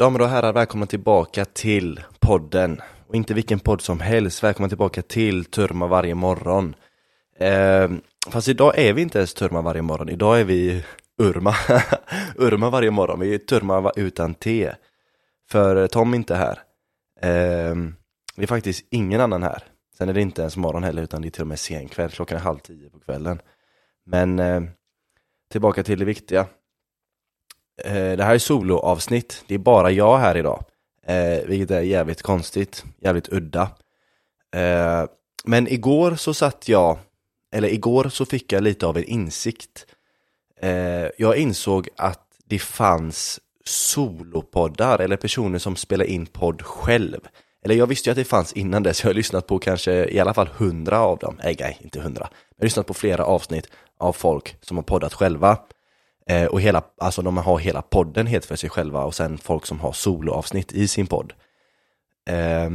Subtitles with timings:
[0.00, 2.80] Damer och herrar, välkomna tillbaka till podden.
[3.06, 6.74] Och inte vilken podd som helst, välkomna tillbaka till Turma varje morgon.
[7.38, 7.90] Eh,
[8.30, 10.84] fast idag är vi inte ens Turma varje morgon, idag är vi
[11.18, 11.54] Urma.
[12.36, 14.72] Urma varje morgon, vi är Turma utan T.
[15.50, 16.58] För Tom är inte här.
[17.20, 17.76] Eh,
[18.36, 19.62] det är faktiskt ingen annan här.
[19.98, 22.10] Sen är det inte ens morgon heller, utan det är till och med sen kväll,
[22.10, 23.40] klockan är halv tio på kvällen.
[24.06, 24.62] Men eh,
[25.52, 26.46] tillbaka till det viktiga.
[27.84, 30.64] Eh, det här är soloavsnitt, det är bara jag här idag.
[31.06, 33.70] Eh, vilket är jävligt konstigt, jävligt udda.
[34.56, 35.04] Eh,
[35.44, 36.98] men igår så satt jag,
[37.54, 39.86] eller igår så fick jag lite av en insikt.
[40.60, 47.20] Eh, jag insåg att det fanns solopoddar, eller personer som spelar in podd själv.
[47.64, 50.20] Eller jag visste ju att det fanns innan dess, jag har lyssnat på kanske i
[50.20, 51.40] alla fall hundra av dem.
[51.44, 52.28] Nej, nej, inte hundra.
[52.56, 53.66] Jag har lyssnat på flera avsnitt
[53.98, 55.58] av folk som har poddat själva.
[56.26, 59.66] Eh, och hela, alltså de har hela podden helt för sig själva och sen folk
[59.66, 61.32] som har soloavsnitt i sin podd.
[62.30, 62.70] Eh,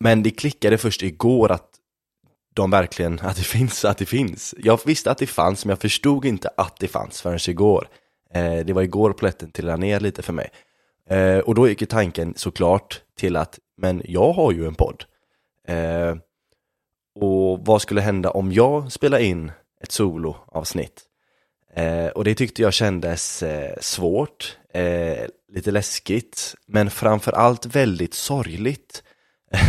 [0.00, 1.70] men det klickade först igår att
[2.54, 4.54] de verkligen, att det finns, att det finns.
[4.58, 7.88] Jag visste att det fanns, men jag förstod inte att det fanns förrän igår.
[8.34, 10.50] Eh, det var igår plätten trillade ner lite för mig.
[11.08, 15.04] Eh, och då gick ju tanken såklart till att, men jag har ju en podd.
[15.68, 16.16] Eh,
[17.20, 21.02] och vad skulle hända om jag spelar in ett soloavsnitt?
[21.76, 29.02] Eh, och det tyckte jag kändes eh, svårt, eh, lite läskigt, men framförallt väldigt sorgligt.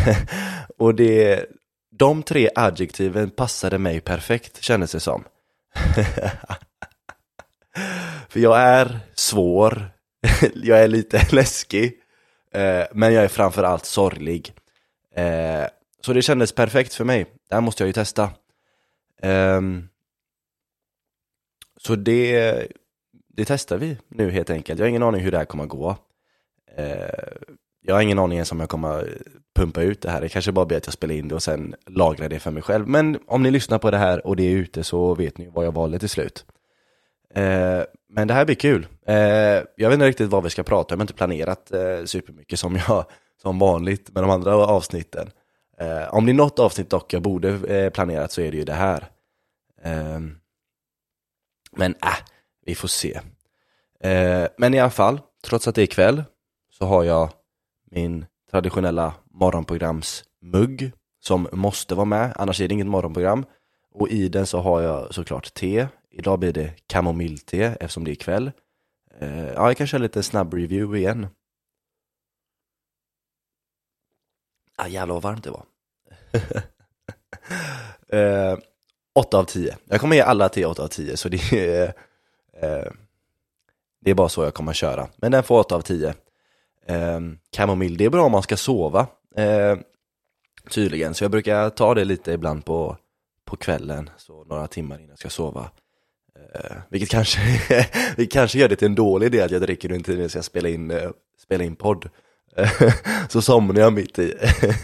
[0.78, 1.46] och det,
[1.92, 5.24] de tre adjektiven passade mig perfekt, kändes det som.
[8.30, 9.90] För jag är svår,
[10.54, 11.94] jag är lite läskig,
[12.54, 14.54] eh, men jag är framförallt sorglig.
[15.16, 15.66] Eh,
[16.02, 18.30] så det kändes perfekt för mig, det här måste jag ju testa.
[19.24, 19.90] Um,
[21.78, 22.68] så det,
[23.28, 24.80] det testar vi nu helt enkelt.
[24.80, 25.96] Jag har ingen aning hur det här kommer att gå.
[26.78, 27.08] Eh,
[27.82, 29.18] jag har ingen aning ens om jag kommer
[29.56, 30.22] pumpa ut det här.
[30.22, 32.64] Det kanske bara blir att jag spelar in det och sen lagrar det för mig
[32.64, 32.88] själv.
[32.88, 35.66] Men om ni lyssnar på det här och det är ute så vet ni vad
[35.66, 36.46] jag valde till slut.
[37.34, 38.88] Eh, men det här blir kul.
[39.06, 39.16] Eh,
[39.76, 41.00] jag vet inte riktigt vad vi ska prata om.
[41.00, 41.72] Jag har inte planerat
[42.06, 43.06] supermycket som jag
[43.42, 45.30] som vanligt med de andra avsnitten.
[46.10, 49.10] Om det är något avsnitt dock jag borde planerat så är det ju det här.
[51.78, 52.18] Men äh,
[52.66, 53.22] vi får se.
[54.00, 56.24] Eh, men i alla fall, trots att det är kväll
[56.70, 57.30] så har jag
[57.92, 63.46] min traditionella morgonprogramsmugg som måste vara med, annars är det inget morgonprogram.
[63.94, 65.88] Och i den så har jag såklart te.
[66.12, 68.52] Idag blir det kamomillte eftersom det är kväll.
[69.20, 71.28] Eh, ja, jag kan köra lite snabb review igen.
[74.76, 75.66] Ah, jävlar vad varmt det var.
[78.20, 78.58] eh,
[79.18, 79.78] 8 av 10.
[79.86, 82.92] Jag kommer ge alla till 8 av 10, så det är, eh, eh,
[84.02, 85.08] det är bara så jag kommer att köra.
[85.16, 86.14] Men den får 8 av 10.
[86.86, 87.20] Eh,
[87.52, 89.78] kamomill, det är bra om man ska sova, eh,
[90.70, 91.14] tydligen.
[91.14, 92.98] Så jag brukar ta det lite ibland på,
[93.46, 95.70] på kvällen, så några timmar innan jag ska sova.
[96.54, 97.40] Eh, vilket kanske,
[98.18, 100.44] vilket kanske gör det till en dålig idé att jag dricker under tiden jag ska
[100.44, 101.10] spela in, eh,
[101.44, 102.10] spela in podd.
[103.30, 104.34] så somnar jag mitt i.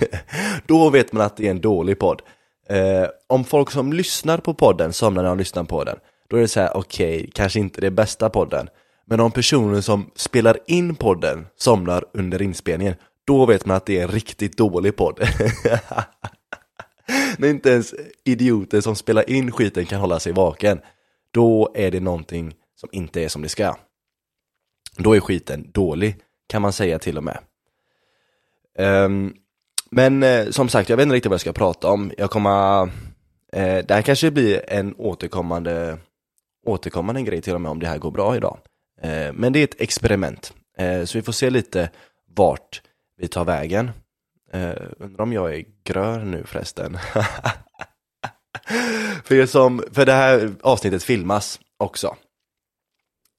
[0.67, 2.21] Då vet man att det är en dålig podd.
[2.69, 5.97] Eh, om folk som lyssnar på podden somnar när de lyssnar på den,
[6.27, 8.69] då är det så här: okej, okay, kanske inte det bästa podden.
[9.05, 13.99] Men om personen som spelar in podden somnar under inspelningen, då vet man att det
[13.99, 15.19] är en riktigt dålig podd.
[17.37, 20.79] När inte ens idioter som spelar in skiten kan hålla sig vaken,
[21.31, 23.75] då är det någonting som inte är som det ska.
[24.97, 26.15] Då är skiten dålig,
[26.47, 27.39] kan man säga till och med.
[28.77, 29.33] Um,
[29.95, 32.11] men eh, som sagt, jag vet inte riktigt vad jag ska prata om.
[32.17, 32.83] Jag kommer,
[33.53, 35.97] eh, det här kanske blir en återkommande,
[36.65, 38.57] återkommande grej till och med om det här går bra idag.
[39.01, 41.89] Eh, men det är ett experiment, eh, så vi får se lite
[42.35, 42.81] vart
[43.17, 43.91] vi tar vägen.
[44.51, 46.97] Eh, undrar om jag är grön nu förresten.
[49.23, 52.15] för, som, för det här avsnittet filmas också.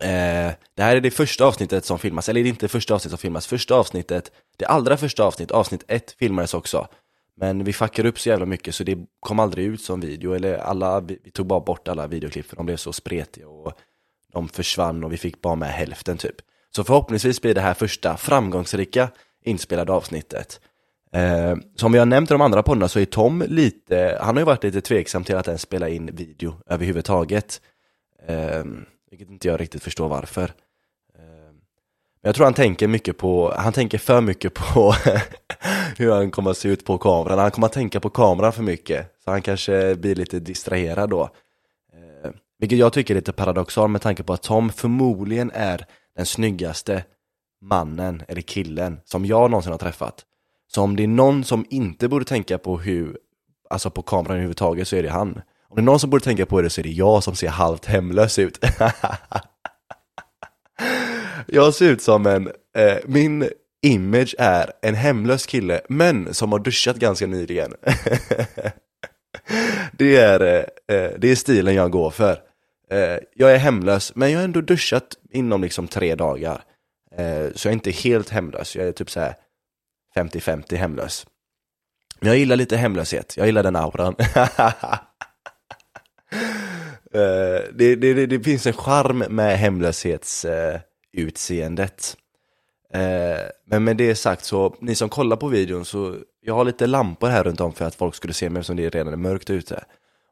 [0.03, 3.21] Eh, det här är det första avsnittet som filmas, eller det är inte första avsnittet
[3.21, 6.89] som filmas, första avsnittet, det allra första avsnittet, avsnitt ett filmades också.
[7.37, 10.59] Men vi fuckade upp så jävla mycket så det kom aldrig ut som video, eller
[10.59, 13.73] alla, vi, vi tog bara bort alla videoklipp för de blev så spretiga och
[14.33, 16.37] de försvann och vi fick bara med hälften typ.
[16.77, 19.09] Så förhoppningsvis blir det här första framgångsrika
[19.45, 20.61] inspelade avsnittet.
[21.13, 24.41] Eh, som vi har nämnt i de andra poddarna så är Tom lite, han har
[24.41, 27.61] ju varit lite tveksam till att ens spela in video överhuvudtaget.
[28.27, 28.65] Eh,
[29.15, 30.43] vilket inte jag riktigt förstår varför.
[31.19, 31.55] Ehm,
[32.21, 34.95] men jag tror han tänker mycket på, han tänker för mycket på
[35.99, 37.39] hur han kommer att se ut på kameran.
[37.39, 39.15] Han kommer att tänka på kameran för mycket.
[39.25, 41.31] Så han kanske blir lite distraherad då.
[41.93, 46.27] Ehm, vilket jag tycker är lite paradoxalt med tanke på att Tom förmodligen är den
[46.27, 47.05] snyggaste
[47.61, 50.25] mannen eller killen som jag någonsin har träffat.
[50.67, 53.19] Så om det är någon som inte borde tänka på hur,
[53.71, 55.41] alltså på kameran överhuvudtaget så är det han.
[55.75, 57.49] Om det är någon som borde tänka på det så är det jag som ser
[57.49, 58.65] halvt hemlös ut.
[61.47, 63.49] jag ser ut som en, eh, min
[63.83, 67.75] image är en hemlös kille, men som har duschat ganska nyligen.
[69.93, 70.65] det, är, eh,
[70.97, 72.41] eh, det är stilen jag går för.
[72.91, 76.63] Eh, jag är hemlös, men jag har ändå duschat inom liksom tre dagar.
[77.17, 79.35] Eh, så jag är inte helt hemlös, jag är typ så här
[80.17, 81.27] 50-50 hemlös.
[82.21, 84.15] Men jag gillar lite hemlöshet, jag gillar den auran.
[87.15, 92.17] Eh, det, det, det, finns en charm med hemlöshetsutseendet.
[92.93, 96.87] Eh, men med det sagt så, ni som kollar på videon så, jag har lite
[96.87, 99.51] lampor här runt om för att folk skulle se mig eftersom det redan är mörkt
[99.51, 99.85] ute.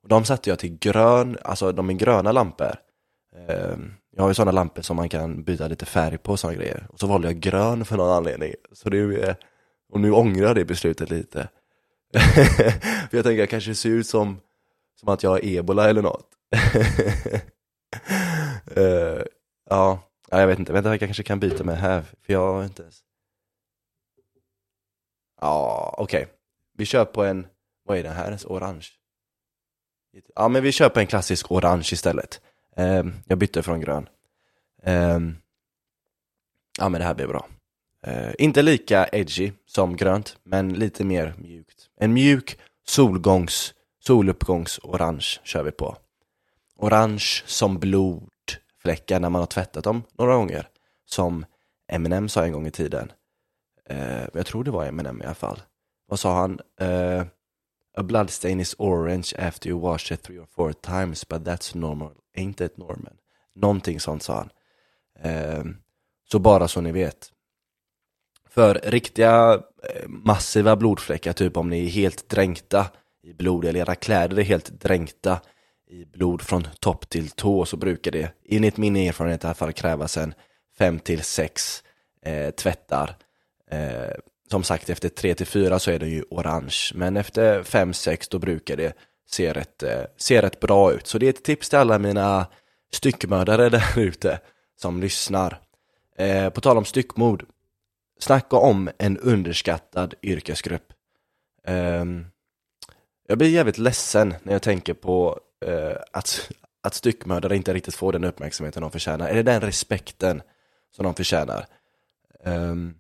[0.03, 2.75] Och de satte jag till grön, alltså de är gröna lampor.
[3.37, 3.77] Eh,
[4.17, 6.87] jag har ju sådana lampor som man kan byta lite färg på och sådana grejer.
[6.89, 8.55] Och så valde jag grön för någon anledning.
[8.73, 9.35] Så det är, eh,
[9.93, 11.49] och nu ångrar jag det beslutet lite.
[13.11, 14.41] för jag tänker jag kanske ser ut som,
[15.01, 16.29] som att jag har ebola eller något.
[18.77, 19.23] uh,
[19.71, 22.83] ja, jag vet inte, vänta jag kanske kan byta med här, för jag har inte
[22.83, 23.01] ens...
[25.41, 26.23] Ja, okej.
[26.23, 26.35] Okay.
[26.77, 27.47] Vi kör på en,
[27.85, 28.87] vad är det här ens, orange?
[30.35, 32.41] Ja, men vi kör på en klassisk orange istället.
[32.77, 34.09] Um, jag bytte från grön.
[34.83, 35.37] Um,
[36.79, 37.49] ja, men det här blir bra.
[38.07, 41.91] Uh, inte lika edgy som grönt, men lite mer mjukt.
[41.97, 45.97] En mjuk solgångs, soluppgångs orange kör vi på.
[46.83, 50.69] Orange som blodfläckar när man har tvättat dem några gånger.
[51.05, 51.45] Som
[51.93, 53.13] Eminem sa en gång i tiden.
[53.89, 55.63] Eh, jag tror det var Eminem i alla fall.
[56.07, 56.61] Vad sa han?
[56.81, 57.25] Eh,
[57.95, 62.13] A bloodstain is orange after you wash it three or four times but that's normal,
[62.37, 63.17] ain't it Norman?
[63.55, 64.51] Någonting sånt sa han.
[65.19, 65.65] Eh,
[66.31, 67.33] så bara så ni vet.
[68.49, 72.87] För riktiga eh, massiva blodfläckar, typ om ni är helt dränkta
[73.23, 75.41] i blod eller era kläder är helt dränkta
[75.93, 79.73] i blod från topp till tå så brukar det enligt min erfarenhet i alla fall
[79.73, 80.35] krävas en
[80.79, 81.83] fem till sex
[82.23, 83.17] eh, tvättar.
[83.71, 84.15] Eh,
[84.51, 88.39] som sagt efter tre till fyra så är den ju orange men efter 5-6 då
[88.39, 88.97] brukar det
[89.27, 91.07] se rätt, eh, se rätt bra ut.
[91.07, 92.47] Så det är ett tips till alla mina
[92.93, 94.41] styckmördare där ute
[94.81, 95.61] som lyssnar.
[96.19, 97.45] Eh, på tal om styckmord,
[98.21, 100.93] snacka om en underskattad yrkesgrupp.
[101.67, 102.05] Eh,
[103.29, 106.51] jag blir jävligt ledsen när jag tänker på eh, att,
[106.81, 110.43] att styckmördare inte riktigt får den uppmärksamheten de förtjänar, eller den respekten
[110.91, 111.67] som de förtjänar.
[112.45, 112.95] Um,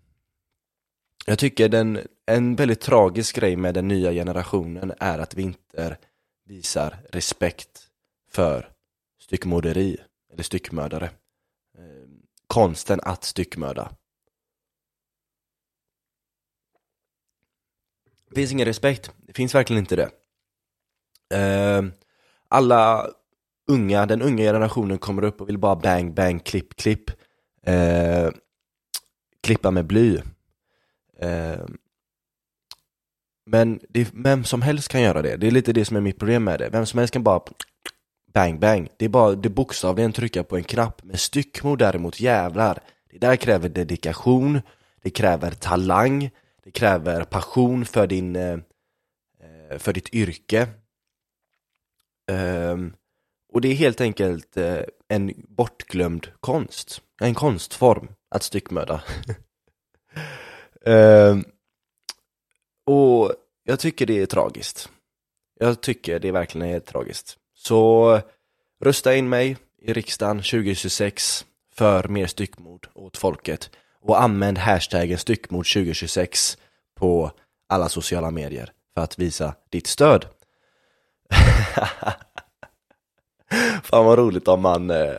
[1.26, 5.96] jag tycker den, en väldigt tragisk grej med den nya generationen är att vi inte
[6.44, 7.88] visar respekt
[8.30, 8.72] för
[9.20, 9.96] styckmorderi,
[10.32, 11.10] eller styckmördare.
[11.78, 13.92] Um, konsten att styckmörda.
[18.28, 20.10] Det finns ingen respekt, det finns verkligen inte det.
[21.34, 21.90] Uh,
[22.52, 23.06] alla
[23.68, 27.10] unga, den unga generationen kommer upp och vill bara bang, bang, klipp, klipp.
[27.66, 28.30] Eh,
[29.42, 30.16] klippa med bly.
[31.18, 31.60] Eh,
[33.46, 36.18] men det, vem som helst kan göra det, det är lite det som är mitt
[36.18, 36.68] problem med det.
[36.68, 37.40] Vem som helst kan bara
[38.34, 38.88] bang, bang.
[38.96, 41.02] Det är bara det bokstavligen trycka på en knapp.
[41.04, 42.78] Men styckmord däremot, jävlar.
[43.10, 44.60] Det där kräver dedikation,
[45.02, 46.30] det kräver talang,
[46.64, 50.68] det kräver passion för, din, eh, eh för ditt yrke.
[52.32, 52.92] Ehm,
[53.52, 57.00] och det är helt enkelt eh, en bortglömd konst.
[57.20, 59.02] En konstform att styckmörda.
[60.84, 61.44] Ehm,
[62.86, 63.32] och
[63.64, 64.88] jag tycker det är tragiskt.
[65.60, 67.36] Jag tycker det verkligen är tragiskt.
[67.54, 68.20] Så
[68.84, 73.70] rösta in mig i riksdagen 2026 för mer styckmord åt folket
[74.00, 76.58] och använd hashtaggen styckmord 2026
[76.94, 77.30] på
[77.66, 80.26] alla sociala medier för att visa ditt stöd.
[83.82, 85.16] Fan vad roligt om man eh,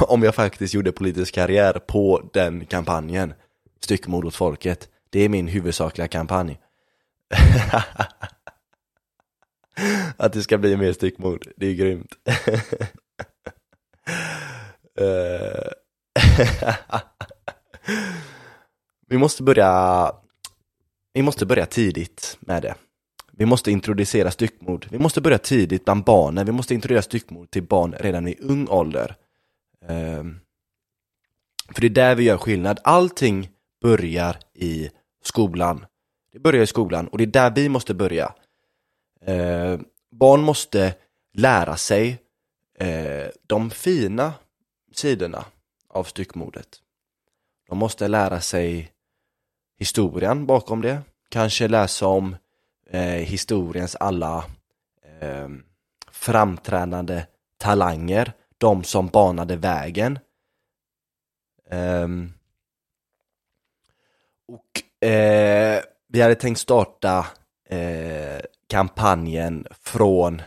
[0.00, 3.34] om jag faktiskt gjorde politisk karriär på den kampanjen.
[3.80, 4.88] Styckmord åt folket.
[5.10, 6.60] Det är min huvudsakliga kampanj.
[10.16, 12.14] Att det ska bli mer styckmord, det är grymt.
[14.96, 15.70] Eh,
[19.08, 20.12] vi måste börja
[21.12, 22.74] vi måste börja tidigt med det.
[23.36, 24.86] Vi måste introducera styckmord.
[24.90, 26.46] Vi måste börja tidigt bland barnen.
[26.46, 29.16] Vi måste introducera styckmord till barn redan i ung ålder.
[29.88, 30.40] Um,
[31.74, 32.80] för det är där vi gör skillnad.
[32.84, 33.50] Allting
[33.82, 34.90] börjar i
[35.22, 35.86] skolan.
[36.32, 38.34] Det börjar i skolan och det är där vi måste börja.
[39.28, 40.94] Uh, barn måste
[41.32, 42.18] lära sig
[42.82, 44.32] uh, de fina
[44.92, 45.44] sidorna
[45.88, 46.68] av styckmordet.
[47.68, 48.92] De måste lära sig
[49.78, 51.02] historien bakom det.
[51.28, 52.36] Kanske läsa om
[52.90, 54.44] eh, historiens alla
[55.20, 55.48] eh,
[56.10, 57.26] framträdande
[57.58, 60.18] talanger, de som banade vägen.
[61.70, 62.08] Eh,
[64.48, 67.26] och eh, vi hade tänkt starta
[67.68, 70.42] eh, kampanjen från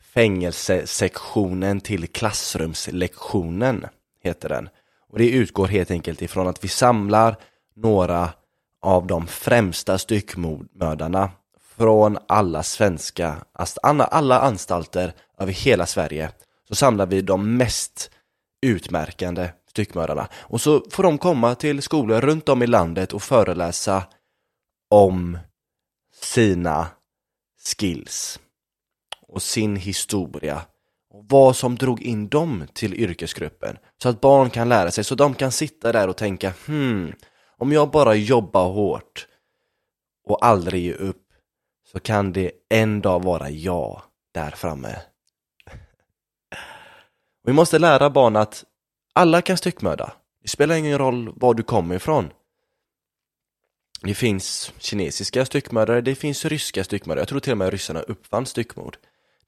[0.00, 3.86] fängelsesektionen till klassrumslektionen,
[4.22, 4.68] heter den.
[5.08, 7.36] Och det utgår helt enkelt ifrån att vi samlar
[7.74, 8.32] några
[8.82, 11.30] av de främsta styckmördarna
[11.76, 16.30] från alla svenska, alltså alla anstalter över hela Sverige.
[16.68, 18.10] Så samlar vi de mest
[18.62, 20.28] utmärkande styckmördarna.
[20.34, 24.02] Och så får de komma till skolor runt om i landet och föreläsa
[24.90, 25.38] om
[26.22, 26.86] sina
[27.64, 28.40] skills
[29.28, 30.62] och sin historia
[31.10, 35.14] och vad som drog in dem till yrkesgruppen så att barn kan lära sig, så
[35.14, 37.12] de kan sitta där och tänka hmm,
[37.58, 39.26] om jag bara jobbar hårt
[40.24, 41.24] och aldrig ger upp
[41.92, 44.02] så kan det en dag vara jag
[44.34, 44.96] där framme.
[47.44, 48.64] Vi måste lära barn att
[49.12, 50.12] alla kan styckmörda.
[50.42, 52.30] Det spelar ingen roll var du kommer ifrån.
[54.02, 57.20] Det finns kinesiska styckmördare, det finns ryska styckmördare.
[57.20, 58.96] Jag tror till och med ryssarna uppfann styckmord.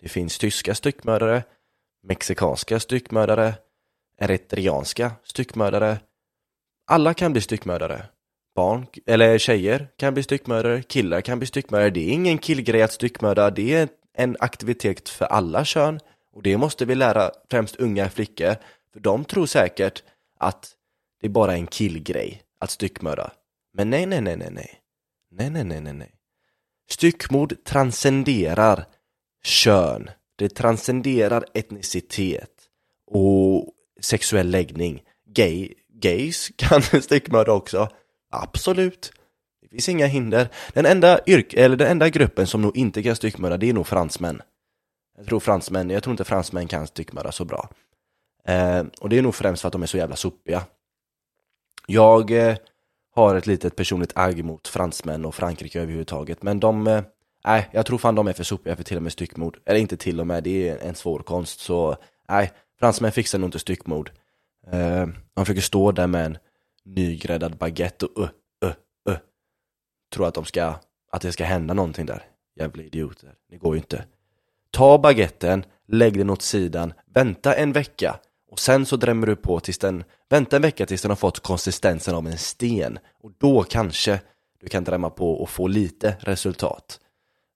[0.00, 1.43] Det finns tyska styckmördare,
[2.02, 3.55] mexikanska styckmördare,
[4.19, 5.99] eritreanska styckmördare.
[6.90, 8.06] Alla kan bli styckmördare.
[8.54, 11.90] Barn, eller tjejer kan bli styckmördare, killar kan bli styckmördare.
[11.90, 16.00] Det är ingen killgrej att styckmörda, det är en aktivitet för alla kön.
[16.32, 18.56] Och det måste vi lära främst unga flickor,
[18.92, 20.02] för de tror säkert
[20.38, 20.73] att
[21.20, 23.30] det är bara en killgrej att styckmörda.
[23.75, 24.80] Men nej, nej, nej, nej, nej.
[25.30, 26.14] Nej, nej, nej, nej, nej.
[26.90, 28.85] Styckmord transcenderar
[29.44, 30.11] kön.
[30.37, 32.50] Det transcenderar etnicitet
[33.06, 35.02] och sexuell läggning.
[35.26, 37.88] Gay, gays kan styckmörda också.
[38.30, 39.12] Absolut.
[39.62, 40.49] Det finns inga hinder.
[40.73, 43.87] Den enda, yrk eller den enda gruppen som nog inte kan styckmörda, det är nog
[43.87, 44.42] fransmän.
[45.16, 47.69] Jag tror fransmän, jag tror inte fransmän kan styckmörda så bra.
[48.47, 50.64] Eh, och det är nog främst för att de är så jävla sopiga.
[51.87, 52.57] Jag eh,
[53.14, 57.99] har ett litet personligt agg mot fransmän och Frankrike överhuvudtaget, men de, eh, jag tror
[57.99, 59.59] fan de är för sopiga för till och med styckmord.
[59.66, 61.97] Eller inte till och med, det är en svår konst, så
[62.28, 64.11] nej, fransmän fixar nog inte styckmord.
[64.72, 66.38] Eh, de försöker stå där med en
[66.84, 68.28] nygräddad baguette och uh,
[68.64, 68.72] uh,
[69.10, 69.16] uh.
[70.14, 70.74] Tror att de ska,
[71.10, 72.22] att det ska hända någonting där.
[72.56, 74.04] Jävla idioter, det går ju inte.
[74.70, 78.18] Ta baguetten, lägg den åt sidan, vänta en vecka
[78.50, 81.40] och sen så drämmer du på tills den, vänta en vecka tills den har fått
[81.40, 84.20] konsistensen av en sten och då kanske
[84.60, 87.00] du kan drämma på och få lite resultat.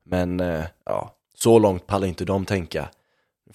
[0.04, 2.88] Men eh, ja, så långt pallar inte de tänka.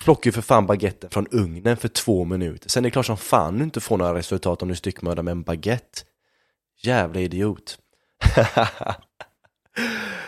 [0.04, 2.70] Plockar ju för fan baguetten från ugnen för två minuter.
[2.70, 5.32] Sen är det klart som fan du inte får några resultat om du styckmördar med
[5.32, 6.02] en baguette.
[6.82, 7.78] Jävla idiot.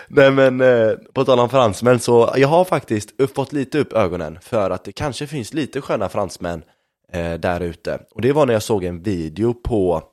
[0.07, 4.39] Nej men eh, på tal om fransmän så jag har faktiskt fått lite upp ögonen
[4.41, 6.63] för att det kanske finns lite sköna fransmän
[7.11, 7.99] eh, där ute.
[8.11, 10.03] Och det var när jag såg en video på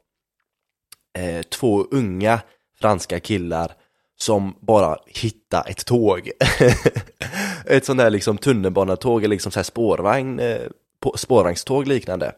[1.18, 2.40] eh, två unga
[2.80, 3.72] franska killar
[4.20, 6.30] som bara hitta ett tåg.
[7.66, 10.62] ett sånt där liksom tunnelbanetåg eller liksom så här spårvagn, eh,
[11.14, 12.32] spårvagnståg liknande.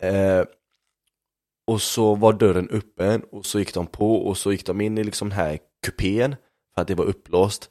[0.00, 0.42] Eh,
[1.66, 4.98] och så var dörren öppen och så gick de på och så gick de in
[4.98, 6.36] i liksom den här kupén
[6.74, 7.70] för att det var upplåst.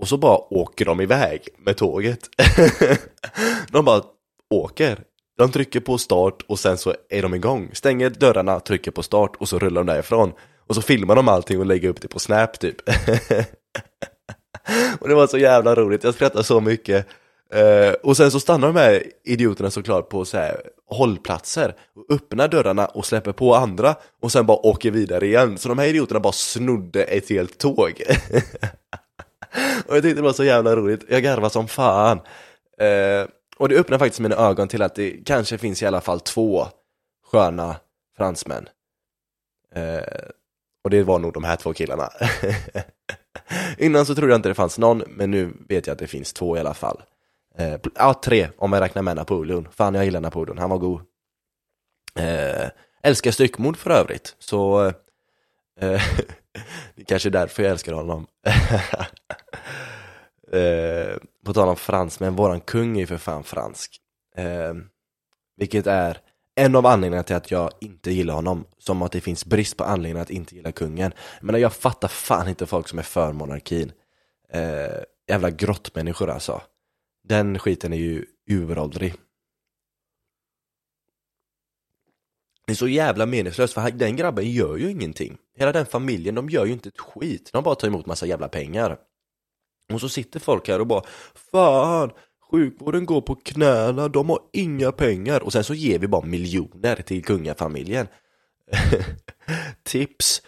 [0.00, 2.28] Och så bara åker de iväg med tåget.
[3.72, 4.02] de bara
[4.50, 5.04] åker.
[5.38, 7.70] De trycker på start och sen så är de igång.
[7.72, 10.32] Stänger dörrarna, trycker på start och så rullar de därifrån.
[10.68, 12.76] Och så filmar de allting och lägger upp det på Snap typ.
[15.00, 17.06] och det var så jävla roligt, jag skrattade så mycket.
[17.54, 22.48] Uh, och sen så stannar de här idioterna såklart på så här hållplatser och öppnar
[22.48, 25.58] dörrarna och släpper på andra och sen bara åker vidare igen.
[25.58, 27.76] Så de här idioterna bara snodde ett helt tåg.
[29.86, 32.18] och jag tyckte det var så jävla roligt, jag garvade som fan.
[32.82, 36.20] Uh, och det öppnar faktiskt mina ögon till att det kanske finns i alla fall
[36.20, 36.66] två
[37.32, 37.76] sköna
[38.16, 38.68] fransmän.
[39.76, 40.28] Uh,
[40.88, 42.10] och det var nog de här två killarna.
[43.78, 46.32] Innan så trodde jag inte det fanns någon, men nu vet jag att det finns
[46.32, 47.02] två i alla fall.
[47.58, 49.68] Eh, ja, tre om jag räknar med Napoleon.
[49.70, 51.00] Fan, jag gillar Napoleon, han var god.
[52.14, 52.68] Eh,
[53.02, 54.92] älskar styckmord för övrigt, så eh,
[56.94, 58.26] det är kanske är därför jag älskar honom.
[60.52, 63.96] eh, på tal om fransmän, våran kung är ju för fan fransk.
[64.36, 64.74] Eh,
[65.56, 66.18] vilket är
[66.58, 69.84] en av anledningarna till att jag inte gillar honom, som att det finns brist på
[69.84, 71.12] anledningar att inte gilla kungen.
[71.40, 73.92] Men jag fattar fan inte folk som är för monarkin.
[74.52, 76.62] Eh, jävla grottmänniskor alltså.
[77.24, 79.14] Den skiten är ju uråldrig.
[82.66, 85.38] Det är så jävla meningslöst för den grabben gör ju ingenting.
[85.58, 87.50] Hela den familjen, de gör ju inte ett skit.
[87.52, 88.98] De bara tar emot massa jävla pengar.
[89.92, 91.02] Och så sitter folk här och bara
[91.50, 92.10] Fan,
[92.50, 95.42] sjukvården går på knäna, de har inga pengar.
[95.42, 98.06] Och sen så ger vi bara miljoner till kungafamiljen.
[99.82, 100.42] Tips!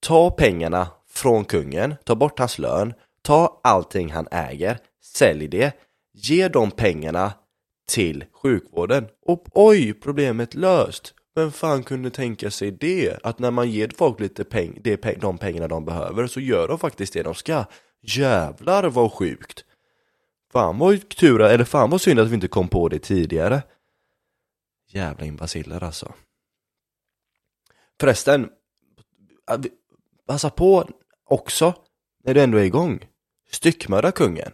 [0.00, 5.72] Ta pengarna från kungen, ta bort hans lön, ta allting han äger, sälj det,
[6.14, 7.32] ge de pengarna
[7.88, 9.06] till sjukvården.
[9.26, 11.14] Och oj, problemet löst!
[11.34, 13.18] Vem fan kunde tänka sig det?
[13.22, 14.80] Att när man ger folk lite peng,
[15.20, 17.64] de pengarna de behöver så gör de faktiskt det de ska.
[18.02, 19.64] Jävlar vad sjukt!
[20.52, 23.62] Fan vad tur, eller fan vad synd att vi inte kom på det tidigare.
[24.88, 26.14] Jävla imbaciller alltså.
[28.00, 28.48] Förresten,
[30.26, 30.88] passa på
[31.24, 31.74] också
[32.24, 33.08] när du ändå är igång.
[33.50, 34.52] Styckmörda kungen.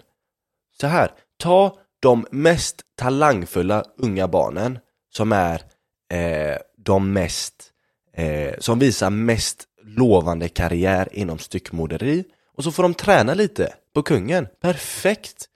[0.81, 4.79] Så här, ta de mest talangfulla unga barnen
[5.11, 5.63] som är
[6.11, 7.73] eh, de mest,
[8.13, 12.25] eh, som visar mest lovande karriär inom styckmoderi
[12.55, 14.49] och så får de träna lite på kungen.
[14.61, 15.49] Perfekt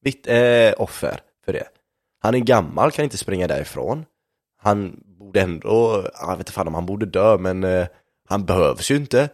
[0.00, 1.68] vitt, eh, offer för det.
[2.20, 4.04] Han är gammal, kan inte springa därifrån.
[4.60, 7.86] Han borde ändå, jag vet inte fan om han borde dö men eh,
[8.28, 9.28] han behövs ju inte.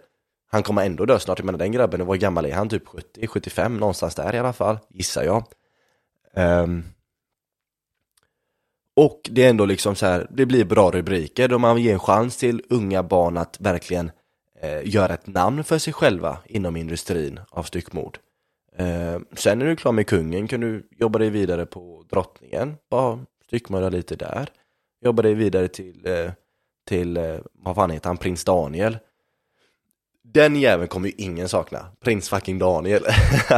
[0.50, 2.68] Han kommer ändå dö snart, jag menar den grabben, var gammal är han?
[2.68, 5.44] Typ 70, 75 någonstans där i alla fall, gissar jag.
[6.36, 6.84] Um,
[8.96, 11.98] och det är ändå liksom så här, det blir bra rubriker då man ger en
[11.98, 14.10] chans till unga barn att verkligen
[14.60, 18.18] eh, göra ett namn för sig själva inom industrin av styckmord.
[18.78, 22.76] Eh, sen när du är klar med kungen kan du jobba dig vidare på drottningen,
[22.90, 24.48] bara styckmörda lite där.
[25.04, 26.32] Jobba dig vidare till, eh,
[26.88, 28.98] till eh, vad fan heter han, prins Daniel.
[30.24, 33.04] Den jäveln kommer ju ingen sakna, prins fucking Daniel.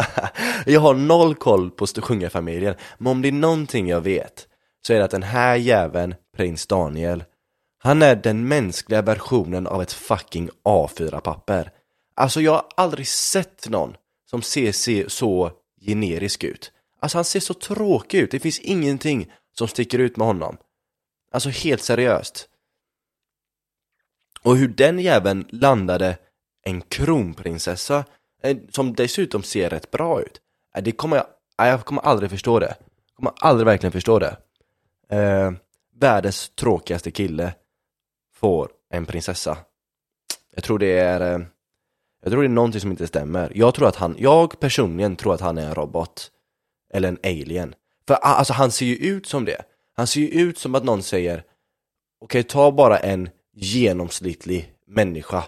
[0.66, 4.48] jag har noll koll på sjungarfamiljen, men om det är någonting jag vet
[4.86, 7.24] så är det att den här jäveln, prins Daniel,
[7.78, 11.70] han är den mänskliga versionen av ett fucking A4-papper.
[12.14, 13.96] Alltså jag har aldrig sett någon
[14.30, 16.72] som ser, så generisk ut.
[17.00, 20.56] Alltså han ser så tråkig ut, det finns ingenting som sticker ut med honom.
[21.32, 22.48] Alltså helt seriöst.
[24.42, 26.18] Och hur den jäveln landade
[26.62, 28.04] en kronprinsessa
[28.42, 30.40] eh, som dessutom ser rätt bra ut.
[30.76, 31.26] Eh, det kommer jag,
[31.66, 32.74] eh, jag kommer aldrig förstå det.
[33.06, 34.36] Jag kommer aldrig verkligen förstå det.
[35.08, 35.52] Eh,
[35.94, 37.54] världens tråkigaste kille
[38.34, 39.58] får en prinsessa.
[40.54, 41.46] Jag tror det är eh,
[42.26, 43.52] jag tror det är någonting som inte stämmer.
[43.54, 46.30] Jag tror att han, jag personligen tror att han är en robot.
[46.94, 47.74] Eller en alien.
[48.08, 49.62] För alltså han ser ju ut som det.
[49.96, 51.38] Han ser ju ut som att någon säger
[52.20, 55.44] Okej, okay, ta bara en genomsnittlig människa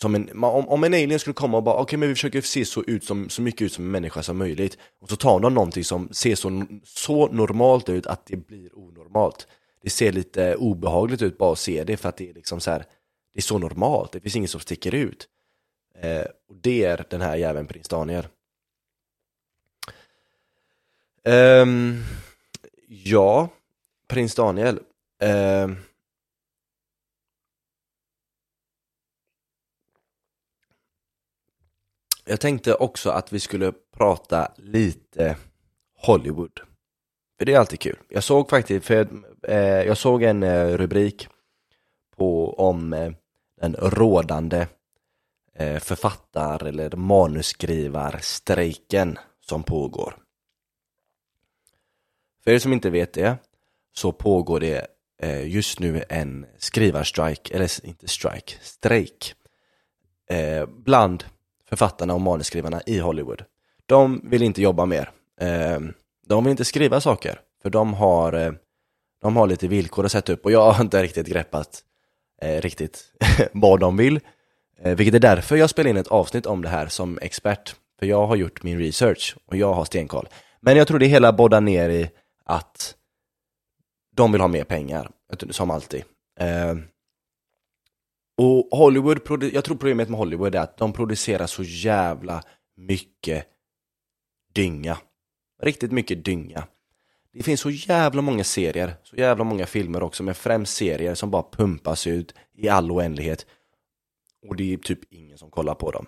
[0.00, 2.40] som en, om, om en alien skulle komma och bara, okej okay, men vi försöker
[2.40, 5.40] se så, ut som, så mycket ut som en människa som möjligt och så tar
[5.40, 9.46] de någonting som ser så, så normalt ut att det blir onormalt.
[9.82, 12.70] Det ser lite obehagligt ut bara att se det för att det är liksom så
[12.70, 12.84] här,
[13.34, 15.28] det är så normalt, det finns inget som sticker ut.
[16.02, 18.26] Eh, och det är den här jäveln prins Daniel.
[21.24, 22.02] Um,
[22.88, 23.48] ja,
[24.08, 24.80] prins Daniel.
[25.22, 25.76] Um,
[32.24, 35.36] Jag tänkte också att vi skulle prata lite
[35.98, 36.60] Hollywood.
[37.38, 37.98] För det är alltid kul.
[38.08, 39.08] Jag såg faktiskt, för
[39.42, 41.28] eh, jag såg en eh, rubrik
[42.16, 43.12] på, om eh,
[43.60, 44.66] den rådande
[45.54, 50.16] Eh, författar eller manusskrivarstrejken som pågår.
[52.44, 53.36] För er som inte vet det
[53.94, 54.86] så pågår det
[55.22, 59.34] eh, just nu en skrivarstrike, eller inte strike, strejk
[60.30, 61.24] eh, bland
[61.68, 63.44] författarna och manusskrivarna i Hollywood.
[63.86, 65.10] De vill inte jobba mer.
[66.26, 68.58] De vill inte skriva saker, för de har,
[69.20, 71.84] de har lite villkor att sätta upp och jag har inte riktigt greppat
[72.42, 73.04] riktigt
[73.52, 74.20] vad de vill.
[74.78, 77.76] Eh, vilket är därför jag spelar in ett avsnitt om det här som expert.
[77.98, 80.28] För jag har gjort min research och jag har stenkoll.
[80.60, 82.10] Men jag tror det hela boddar ner i
[82.44, 82.96] att
[84.16, 85.10] de vill ha mer pengar,
[85.50, 86.04] som alltid.
[86.40, 86.74] Eh,
[88.36, 92.42] och Hollywood, jag tror problemet med Hollywood är att de producerar så jävla
[92.76, 93.46] mycket
[94.54, 94.98] dynga.
[95.62, 96.64] Riktigt mycket dynga.
[97.32, 101.30] Det finns så jävla många serier, så jävla många filmer också, men främst serier som
[101.30, 103.46] bara pumpas ut i all oändlighet.
[104.48, 106.06] Och det är typ ingen som kollar på dem.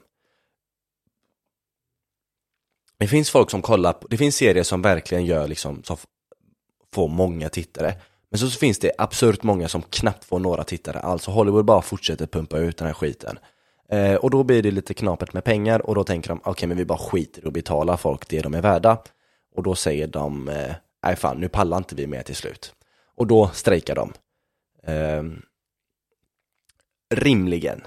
[2.99, 5.97] Det finns folk som kollar på, det finns serier som verkligen gör liksom, som
[6.93, 7.95] får många tittare.
[8.31, 11.27] Men så, finns det absurt många som knappt får några tittare alls.
[11.27, 13.39] Hollywood bara fortsätter pumpa ut den här skiten.
[13.89, 16.69] Eh, och då blir det lite knapert med pengar och då tänker de, okej okay,
[16.69, 19.03] men vi bara skiter och betalar folk det de är värda.
[19.55, 22.75] Och då säger de, eh, nej fan nu pallar inte vi mer till slut.
[23.15, 24.13] Och då strejkar de.
[24.93, 25.23] Eh,
[27.15, 27.83] rimligen.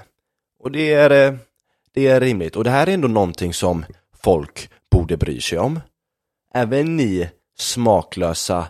[0.68, 1.38] Och det är, eh,
[1.94, 2.56] det är rimligt.
[2.56, 5.80] Och det här är ändå någonting som folk borde bry sig om.
[6.54, 8.68] Även ni smaklösa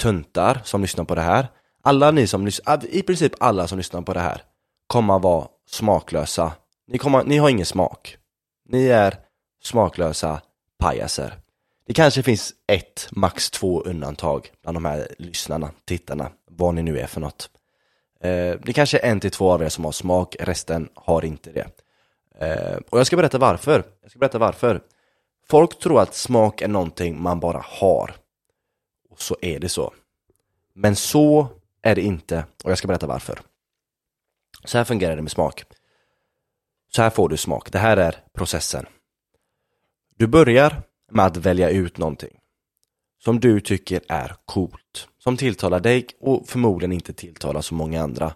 [0.00, 1.48] tuntar som lyssnar på det här.
[1.82, 4.42] Alla ni som lyssnar, i princip alla som lyssnar på det här
[4.86, 6.52] kommer att vara smaklösa.
[6.86, 8.16] Ni, kommer, ni har ingen smak.
[8.68, 9.16] Ni är
[9.62, 10.40] smaklösa
[10.78, 11.34] pajaser.
[11.86, 16.98] Det kanske finns ett, max två undantag bland de här lyssnarna, tittarna, vad ni nu
[16.98, 17.50] är för något.
[18.20, 21.52] Eh, det kanske är en till två av er som har smak, resten har inte
[21.52, 21.70] det.
[22.38, 23.84] Eh, och jag ska berätta varför.
[24.02, 24.82] Jag ska berätta varför.
[25.46, 28.14] Folk tror att smak är någonting man bara har.
[29.10, 29.92] Och så är det så.
[30.74, 31.48] Men så
[31.82, 33.40] är det inte och jag ska berätta varför.
[34.64, 35.64] Så här fungerar det med smak.
[36.94, 37.72] Så här får du smak.
[37.72, 38.86] Det här är processen.
[40.16, 42.38] Du börjar med att välja ut någonting
[43.18, 48.34] som du tycker är coolt, som tilltalar dig och förmodligen inte tilltalar så många andra.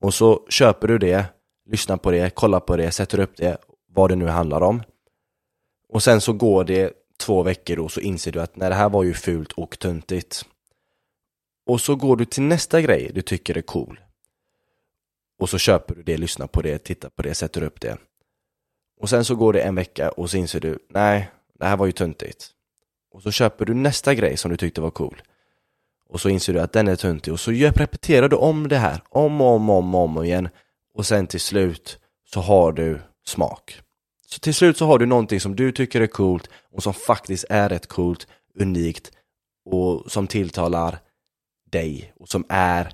[0.00, 1.24] Och så köper du det,
[1.66, 4.82] lyssnar på det, kollar på det, sätter upp det, vad det nu handlar om.
[5.88, 8.88] Och sen så går det två veckor och så inser du att nej, det här
[8.88, 10.44] var ju fult och töntigt.
[11.66, 14.00] Och så går du till nästa grej du tycker är cool.
[15.38, 17.98] Och så köper du det, lyssnar på det, tittar på det, sätter upp det.
[19.00, 21.86] Och sen så går det en vecka och så inser du, nej, det här var
[21.86, 22.50] ju töntigt.
[23.10, 25.22] Och så köper du nästa grej som du tyckte var cool.
[26.08, 29.02] Och så inser du att den är töntig och så repeterar du om det här
[29.08, 30.48] om och om, om, om igen.
[30.94, 33.80] Och sen till slut så har du smak.
[34.26, 37.44] Så till slut så har du någonting som du tycker är coolt och som faktiskt
[37.50, 38.26] är rätt coolt,
[38.60, 39.12] unikt
[39.64, 40.98] och som tilltalar
[41.70, 42.92] dig och som är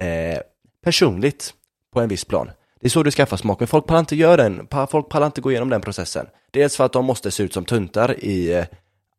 [0.00, 0.38] eh,
[0.84, 1.54] personligt
[1.92, 2.50] på en viss plan.
[2.80, 5.40] Det är så du skaffar smak, men folk pallar inte göra den, folk pallar inte
[5.40, 6.26] gå igenom den processen.
[6.50, 8.64] Dels för att de måste se ut som tuntar i eh,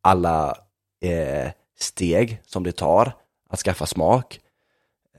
[0.02, 0.58] alla
[1.02, 3.14] eh, steg som det tar
[3.50, 4.40] att skaffa smak.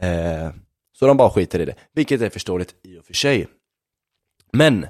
[0.01, 0.51] Eh,
[0.93, 3.47] så de bara skiter i det, vilket är förståeligt i och för sig.
[4.53, 4.87] Men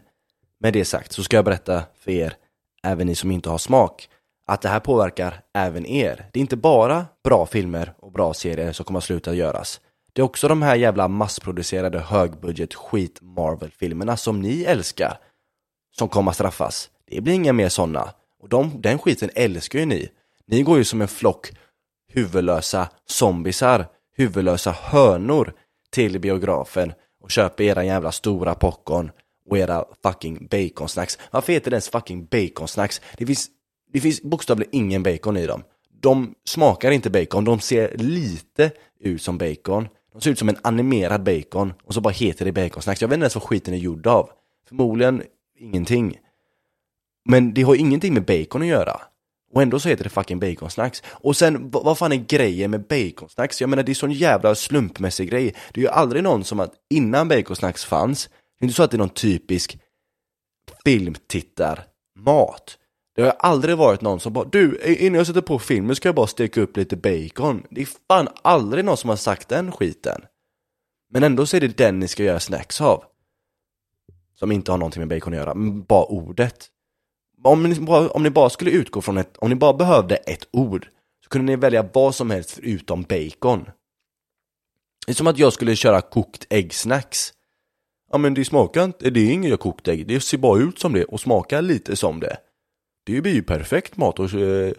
[0.61, 2.35] med det sagt så ska jag berätta för er,
[2.83, 4.09] även ni som inte har smak,
[4.47, 6.31] att det här påverkar även er.
[6.33, 9.81] Det är inte bara bra filmer och bra serier som kommer att sluta göras.
[10.13, 15.19] Det är också de här jävla massproducerade högbudget skit Marvel-filmerna som ni älskar
[15.99, 16.91] som kommer att straffas.
[17.07, 18.13] Det blir inga mer sådana.
[18.43, 20.09] Och de, den skiten älskar ju ni.
[20.47, 21.53] Ni går ju som en flock
[22.09, 25.53] huvudlösa zombisar, huvudlösa hönor
[25.91, 29.11] till biografen och köper era jävla stora popcorn
[29.51, 31.19] och era fucking baconsnacks.
[31.31, 33.01] Varför heter det ens fucking baconsnacks?
[33.17, 33.49] Det finns,
[33.93, 35.63] det finns bokstavligen ingen bacon i dem.
[36.01, 39.89] De smakar inte bacon, de ser lite ut som bacon.
[40.13, 43.01] De ser ut som en animerad bacon och så bara heter det baconsnacks.
[43.01, 44.31] Jag vet inte ens vad skiten är gjord av.
[44.69, 45.23] Förmodligen
[45.59, 46.19] ingenting.
[47.25, 49.01] Men det har ingenting med bacon att göra.
[49.57, 51.03] Och ändå så heter det fucking baconsnacks.
[51.07, 53.61] Och sen, vad fan är grejen med baconsnacks?
[53.61, 55.55] Jag menar det är sån jävla slumpmässig grej.
[55.73, 58.91] Det är ju aldrig någon som att innan baconsnacks fanns, det är inte så att
[58.91, 59.79] det är någon typisk
[60.85, 62.79] filmtittarmat.
[63.15, 66.17] Det har aldrig varit någon som bara du, innan jag sätter på filmen ska jag
[66.17, 67.67] bara steka upp lite bacon.
[67.71, 70.21] Det är fan aldrig någon som har sagt den skiten.
[71.11, 73.05] Men ändå så är det den ni ska göra snacks av.
[74.35, 75.55] Som inte har någonting med bacon att göra,
[75.87, 76.71] bara ordet.
[77.43, 80.49] Om ni, bara, om ni bara skulle utgå från ett, om ni bara behövde ett
[80.51, 80.89] ord,
[81.25, 83.65] så kunde ni välja vad som helst förutom bacon.
[85.07, 87.33] Det är som att jag skulle köra kokt äggsnacks.
[88.13, 90.93] Ja men det smakar inte, det är inget kokt ägg, det ser bara ut som
[90.93, 92.37] det och smakar lite som det.
[93.05, 94.73] Det blir ju perfekt mat och äh,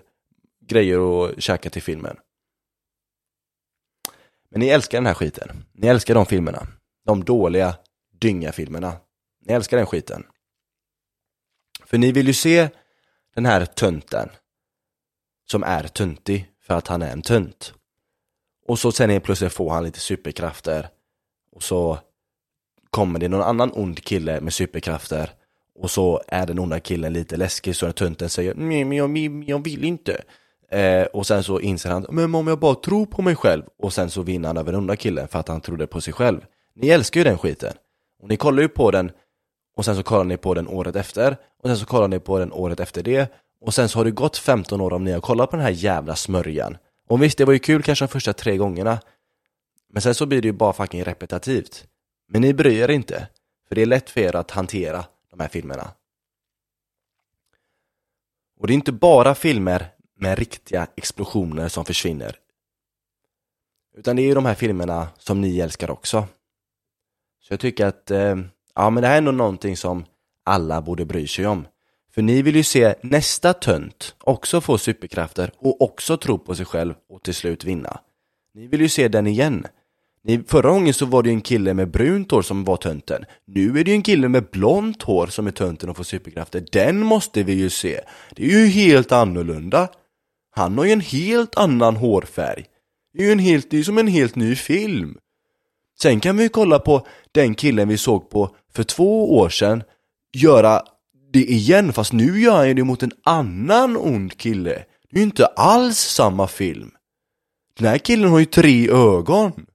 [0.65, 2.17] grejer att käka till filmen.
[4.49, 5.63] Men ni älskar den här skiten.
[5.73, 6.67] Ni älskar de filmerna.
[7.05, 7.75] De dåliga
[8.19, 8.93] dynga-filmerna.
[9.45, 10.23] Ni älskar den skiten.
[11.87, 12.69] För ni vill ju se
[13.35, 14.29] den här tönten
[15.51, 17.73] som är töntig för att han är en tönt.
[18.67, 20.89] Och så sen helt plötsligt får han lite superkrafter
[21.51, 21.99] och så
[22.89, 25.29] kommer det någon annan ond kille med superkrafter
[25.75, 29.43] och så är den onda killen lite läskig så den tönten säger nej men jag,
[29.47, 30.21] jag vill inte.
[30.71, 33.93] Eh, och sen så inser han, men om jag bara tror på mig själv och
[33.93, 36.41] sen så vinner han över den onda killen för att han trodde på sig själv.
[36.75, 37.73] Ni älskar ju den skiten.
[38.19, 39.11] Och ni kollar ju på den
[39.77, 42.39] och sen så kollar ni på den året efter och sen så kollar ni på
[42.39, 45.21] den året efter det och sen så har det gått 15 år om ni har
[45.21, 46.77] kollat på den här jävla smörjan.
[47.07, 48.99] Och visst, det var ju kul kanske de första tre gångerna
[49.89, 51.87] men sen så blir det ju bara fucking repetitivt.
[52.27, 53.27] Men ni bryr er inte,
[53.67, 55.91] för det är lätt för er att hantera de här filmerna.
[58.59, 62.39] Och det är inte bara filmer med riktiga explosioner som försvinner.
[63.95, 66.27] Utan det är ju de här filmerna som ni älskar också.
[67.39, 68.35] Så jag tycker att, eh,
[68.77, 70.05] ja men det här är nog någonting som
[70.45, 71.67] alla borde bry sig om.
[72.15, 76.65] För ni vill ju se nästa tönt också få superkrafter och också tro på sig
[76.65, 77.99] själv och till slut vinna.
[78.53, 79.67] Ni vill ju se den igen.
[80.23, 83.25] Ni, förra gången så var det ju en kille med brunt hår som var tönten.
[83.47, 86.65] Nu är det ju en kille med blont hår som är tönten och får superkrafter.
[86.71, 88.01] Den måste vi ju se.
[88.31, 89.87] Det är ju helt annorlunda.
[90.51, 92.65] Han har ju en helt annan hårfärg.
[93.13, 95.17] Det är ju en helt, det är som en helt ny film.
[95.99, 99.83] Sen kan vi ju kolla på den killen vi såg på för två år sedan
[100.33, 100.83] göra
[101.33, 104.85] det igen, fast nu gör han det mot en annan ond kille.
[105.09, 106.91] Det är ju inte alls samma film.
[107.77, 109.65] Den här killen har ju tre ögon.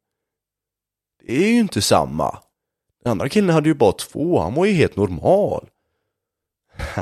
[1.27, 2.43] Det är ju inte samma.
[3.03, 5.69] Den andra killen hade ju bara två, han var ju helt normal.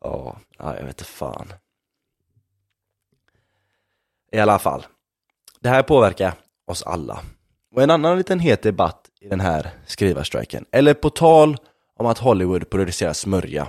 [0.00, 1.52] ja, jag vet inte fan.
[4.32, 4.86] I alla fall.
[5.62, 6.34] Det här påverkar
[6.66, 7.20] oss alla.
[7.74, 11.56] Och en annan liten het debatt i den här skrivarstrejken, eller på tal
[11.98, 13.68] om att Hollywood producerar smörja,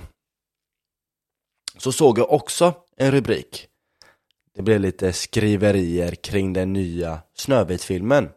[1.78, 3.66] så såg jag också en rubrik.
[4.54, 8.28] Det blev lite skriverier kring den nya Snövit-filmen.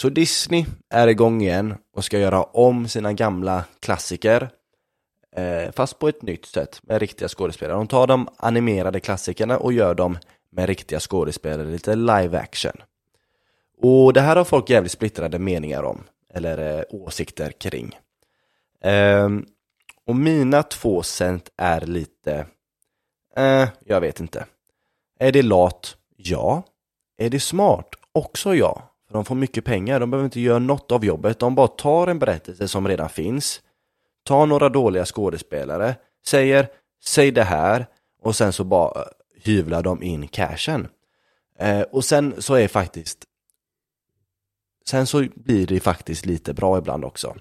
[0.00, 4.50] Så Disney är igång igen och ska göra om sina gamla klassiker
[5.36, 7.76] eh, fast på ett nytt sätt med riktiga skådespelare.
[7.76, 10.18] De tar de animerade klassikerna och gör dem
[10.52, 12.72] med riktiga skådespelare, lite live action.
[13.82, 17.98] Och det här har folk jävligt splittrade meningar om, eller eh, åsikter kring.
[18.84, 19.46] Um,
[20.06, 22.46] och mina två cent är lite,
[23.36, 24.46] eh, jag vet inte.
[25.18, 25.96] Är det lat?
[26.16, 26.62] Ja.
[27.16, 27.88] Är det smart?
[28.12, 28.82] Också ja.
[29.06, 32.06] För de får mycket pengar, de behöver inte göra något av jobbet, de bara tar
[32.06, 33.62] en berättelse som redan finns,
[34.24, 35.94] tar några dåliga skådespelare,
[36.26, 36.68] säger
[37.04, 37.86] säg det här
[38.22, 39.06] och sen så bara eh,
[39.46, 40.88] hyvlar de in cashen.
[41.58, 43.24] Eh, och sen så är faktiskt
[44.86, 47.36] Sen så blir det faktiskt lite bra ibland också.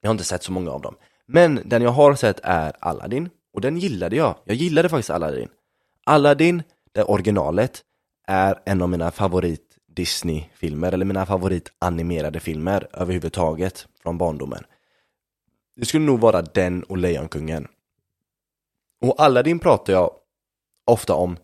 [0.00, 0.96] Jag har inte sett så många av dem.
[1.26, 4.36] Men den jag har sett är Aladdin och den gillade jag.
[4.44, 5.48] Jag gillade faktiskt Aladdin.
[6.04, 7.82] Aladdin, det originalet,
[8.26, 14.64] är en av mina favorit Disney-filmer, eller mina favorit animerade filmer överhuvudtaget från barndomen.
[15.76, 17.68] Det skulle nog vara den och Lejonkungen.
[19.00, 20.10] Och Aladdin pratar jag
[20.84, 21.36] ofta om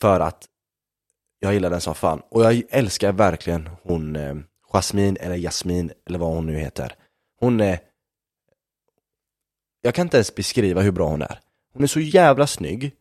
[0.00, 0.46] för att
[1.38, 2.22] jag gillar den som fan.
[2.28, 4.34] Och jag älskar verkligen hon eh,
[4.72, 6.94] Jasmine eller Jasmin eller vad hon nu heter.
[7.40, 7.78] Hon är...
[9.82, 11.40] Jag kan inte ens beskriva hur bra hon är.
[11.72, 12.92] Hon är så jävla snygg.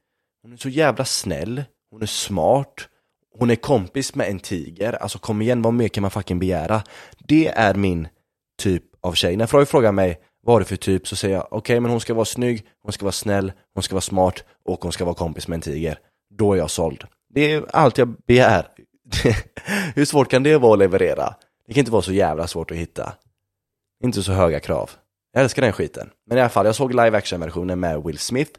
[0.41, 1.63] Hon är så jävla snäll.
[1.91, 2.89] Hon är smart.
[3.37, 4.93] Hon är kompis med en tiger.
[4.93, 6.83] Alltså kom igen, vad mer kan man fucking begära?
[7.17, 8.07] Det är min
[8.57, 9.37] typ av tjej.
[9.37, 11.91] När Freud frågar mig vad är det för typ så säger jag okej okay, men
[11.91, 15.05] hon ska vara snygg, hon ska vara snäll, hon ska vara smart och hon ska
[15.05, 15.99] vara kompis med en tiger.
[16.29, 17.03] Då är jag såld.
[17.29, 18.67] Det är allt jag begär.
[19.95, 21.35] Hur svårt kan det vara att leverera?
[21.67, 23.13] Det kan inte vara så jävla svårt att hitta.
[24.03, 24.91] Inte så höga krav.
[25.33, 26.09] Jag älskar den skiten.
[26.25, 28.51] Men i alla fall, jag såg live action-versionen med Will Smith.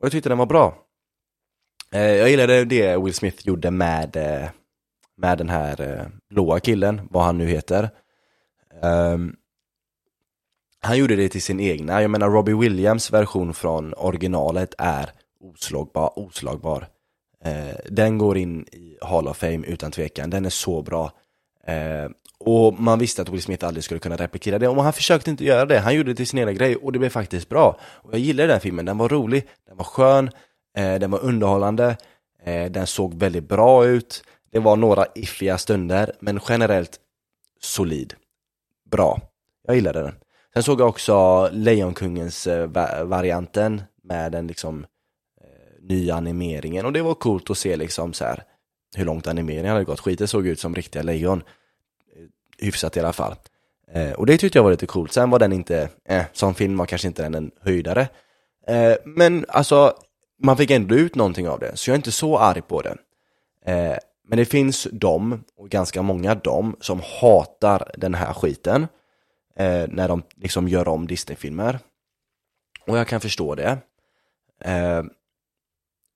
[0.00, 0.78] Och jag tyckte den var bra.
[1.92, 4.48] Eh, jag gillade det Will Smith gjorde med, eh,
[5.16, 7.90] med den här eh, blåa killen, vad han nu heter.
[8.82, 9.36] Um,
[10.84, 16.18] han gjorde det till sin egna, jag menar Robbie Williams version från originalet är oslagbar,
[16.18, 16.86] oslagbar.
[17.44, 21.12] Eh, den går in i Hall of Fame utan tvekan, den är så bra.
[21.66, 25.30] Eh, och man visste att Will Smith aldrig skulle kunna replikera det, och han försökte
[25.30, 27.78] inte göra det, han gjorde det till sin egen grej och det blev faktiskt bra.
[27.82, 30.30] Och jag gillade den filmen, den var rolig, den var skön,
[30.76, 31.96] eh, den var underhållande,
[32.44, 37.00] eh, den såg väldigt bra ut, det var några iffiga stunder, men generellt
[37.60, 38.14] solid.
[38.90, 39.20] Bra.
[39.66, 40.14] Jag gillade den.
[40.54, 44.86] Sen såg jag också Lejonkungens-varianten eh, med den liksom
[45.40, 45.46] eh,
[45.82, 48.42] nya animeringen och det var coolt att se liksom så här
[48.96, 50.00] hur långt animeringen hade gått.
[50.00, 51.38] Skiten såg ut som riktiga lejon.
[51.38, 51.44] Eh,
[52.66, 53.34] hyfsat i alla fall.
[53.92, 55.12] Eh, och det tyckte jag var lite coolt.
[55.12, 58.08] Sen var den inte, eh, som film var kanske inte den en höjdare.
[58.66, 59.94] Eh, men alltså,
[60.42, 62.96] man fick ändå ut någonting av det, så jag är inte så arg på det.
[63.72, 63.96] Eh,
[64.28, 68.86] men det finns de, och ganska många de, som hatar den här skiten.
[69.56, 71.78] Eh, när de liksom gör om Disney-filmer.
[72.86, 73.78] Och jag kan förstå det.
[74.60, 75.02] Eh,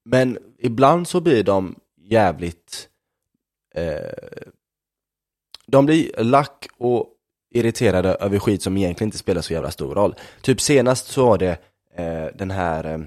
[0.05, 2.89] men ibland så blir de jävligt
[3.75, 4.43] eh,
[5.67, 7.07] De blir lack och
[7.51, 10.15] irriterade över skit som egentligen inte spelar så jävla stor roll.
[10.43, 11.59] Typ senast så var det
[11.95, 12.99] eh, den här, eh,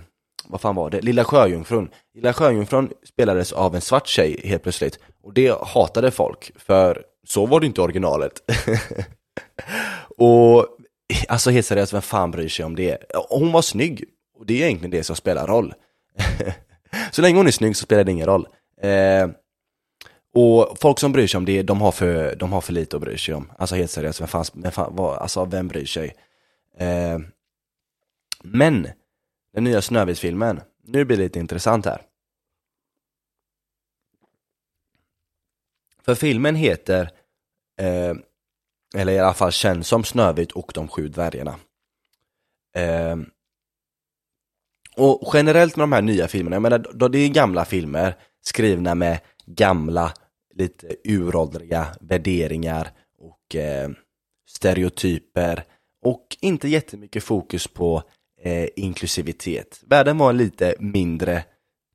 [0.48, 1.90] vad fan var det, Lilla Sjöjungfrun.
[2.14, 5.00] Lilla Sjöjungfrun spelades av en svart tjej helt plötsligt.
[5.24, 8.42] Och det hatade folk, för så var det inte originalet.
[10.22, 10.68] och
[11.28, 12.98] alltså helt seriöst, vem fan bryr sig om det?
[13.30, 14.04] Hon var snygg,
[14.38, 15.74] och det är egentligen det som spelar roll.
[17.12, 18.48] Så länge hon är snygg så spelar det ingen roll.
[18.82, 19.30] Eh,
[20.34, 23.02] och folk som bryr sig om det, de har för, de har för lite att
[23.02, 23.52] bry sig om.
[23.58, 26.16] Alltså helt seriöst, vem fan, vem fan vad, alltså vem bryr sig?
[26.78, 27.20] Eh,
[28.44, 28.88] men,
[29.54, 32.02] den nya Snövit-filmen, nu blir det lite intressant här.
[36.06, 37.10] För filmen heter,
[37.80, 38.14] eh,
[38.96, 41.56] eller i alla fall känns som Snövit och de sju dvärgarna.
[42.76, 43.18] Eh,
[44.96, 48.96] och generellt med de här nya filmerna, jag menar, då det är gamla filmer skrivna
[48.96, 50.14] med gamla,
[50.54, 53.90] lite uråldriga värderingar och eh,
[54.50, 55.64] stereotyper
[56.06, 58.04] och inte jättemycket fokus på
[58.42, 59.82] eh, inklusivitet.
[59.86, 61.44] Världen var en lite mindre,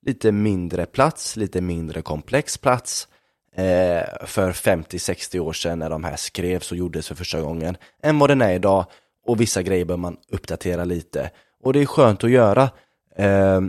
[0.07, 3.09] lite mindre plats, lite mindre komplex plats
[3.57, 8.19] eh, för 50-60 år sedan när de här skrevs och gjordes för första gången än
[8.19, 8.87] vad den är idag
[9.27, 11.31] och vissa grejer bör man uppdatera lite
[11.63, 12.71] och det är skönt att göra
[13.17, 13.61] eh,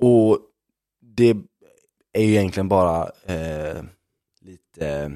[0.00, 0.38] och
[1.00, 1.36] det
[2.12, 3.82] är ju egentligen bara eh,
[4.40, 5.12] lite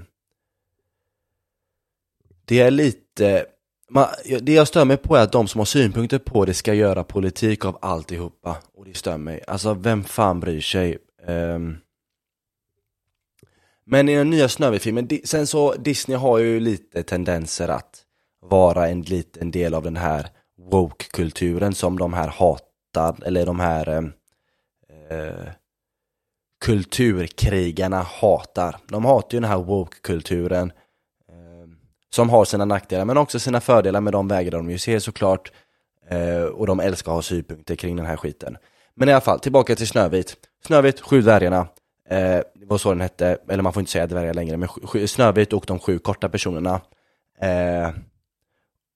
[2.45, 3.47] det är lite
[3.91, 4.09] man,
[4.41, 7.05] det jag stör mig på är att de som har synpunkter på det ska göra
[7.05, 9.43] politik av alltihopa och det stör mig.
[9.47, 10.99] Alltså vem fan bryr sig?
[11.27, 11.79] Um,
[13.85, 18.03] men i den nya Snövit-filmen, sen så Disney har ju lite tendenser att
[18.41, 20.29] vara en liten del av den här
[20.71, 24.03] woke-kulturen som de här hatar, eller de här eh,
[25.19, 25.53] eh,
[26.65, 28.77] kulturkrigarna hatar.
[28.89, 30.73] De hatar ju den här woke-kulturen
[31.29, 31.69] eh,
[32.11, 35.53] som har sina nackdelar men också sina fördelar med de vägar de ju ser såklart
[36.09, 38.57] eh, och de älskar att ha synpunkter kring den här skiten.
[38.95, 40.37] Men i alla fall, tillbaka till Snövit.
[40.67, 41.67] Snövit, Sju dvärgarna,
[42.09, 45.53] Eh, det var så den hette, eller man får inte säga dvärgar längre, men Snövit
[45.53, 46.81] och de sju korta personerna.
[47.41, 47.91] Eh,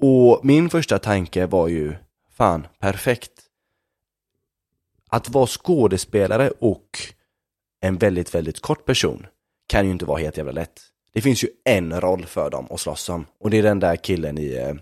[0.02, 1.94] och min första tanke var ju,
[2.30, 3.32] fan, perfekt.
[5.10, 6.98] Att vara skådespelare och
[7.80, 9.26] en väldigt, väldigt kort person
[9.66, 10.80] kan ju inte vara helt jävla lätt.
[11.12, 13.96] Det finns ju en roll för dem att slåss om och det är den där
[13.96, 14.74] killen i, eh,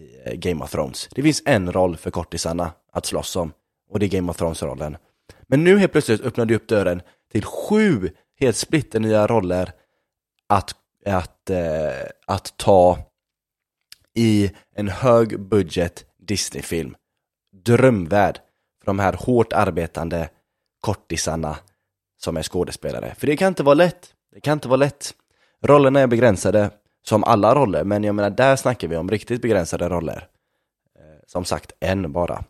[0.00, 1.08] i eh, Game of Thrones.
[1.14, 3.52] Det finns en roll för kortisarna att slåss om
[3.90, 4.96] och det är Game of Thrones-rollen.
[5.46, 9.72] Men nu helt plötsligt öppnade du upp dörren till sju helt splitternya roller
[10.46, 10.74] att,
[11.06, 12.98] att, eh, att ta
[14.14, 16.96] i en hög budget Disney-film.
[17.52, 18.40] Drömvärld
[18.78, 20.28] för de här hårt arbetande
[20.80, 21.56] kortisarna
[22.16, 23.14] som är skådespelare.
[23.18, 24.14] För det kan inte vara lätt.
[24.32, 25.14] Det kan inte vara lätt.
[25.62, 26.70] Rollerna är begränsade,
[27.02, 30.28] som alla roller, men jag menar där snackar vi om riktigt begränsade roller.
[30.98, 32.44] Eh, som sagt, en bara.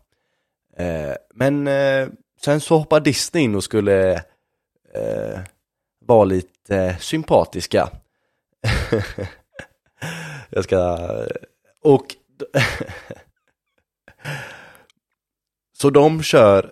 [0.77, 2.07] Eh, men eh,
[2.41, 4.23] sen så hoppar Disney in och skulle
[4.93, 5.39] eh,
[6.05, 7.89] var lite sympatiska.
[10.49, 10.97] jag ska,
[11.83, 12.15] och
[15.77, 16.71] så de kör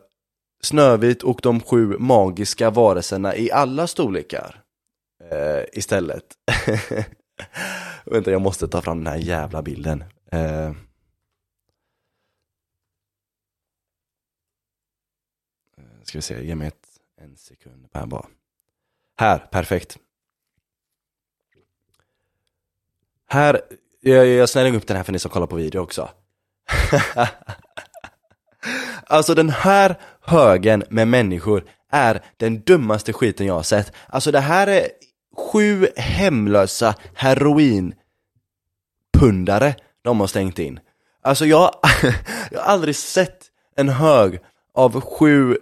[0.62, 4.64] Snövit och de sju magiska varelserna i alla storlekar
[5.32, 6.26] eh, istället.
[8.06, 10.04] Vänta, jag måste ta fram den här jävla bilden.
[10.32, 10.74] Eh.
[16.04, 16.79] Ska vi se, ge mig ett
[17.22, 18.26] en sekund här bara.
[19.18, 19.98] Här, perfekt.
[23.28, 23.62] Här,
[24.02, 26.10] jag, jag snäller upp den här för ni som kollar på video också.
[29.04, 33.94] alltså den här högen med människor är den dummaste skiten jag har sett.
[34.08, 34.88] Alltså det här är
[35.38, 40.80] sju hemlösa heroinpundare de har stängt in.
[41.22, 41.76] Alltså jag,
[42.52, 44.40] jag har aldrig sett en hög
[44.74, 45.58] av sju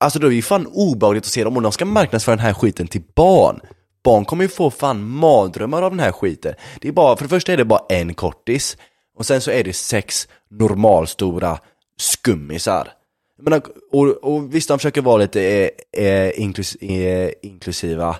[0.00, 2.44] Alltså då är det ju fan obehagligt att se dem och de ska marknadsföra den
[2.44, 3.60] här skiten till barn.
[4.04, 6.54] Barn kommer ju få fan mardrömmar av den här skiten.
[6.80, 8.76] Det är bara, för det första är det bara en kortis
[9.16, 11.58] och sen så är det sex normalstora
[11.96, 12.92] skummisar.
[13.38, 18.16] Men, och, och visst, de försöker vara lite eh, eh, inklus, eh, inklusiva,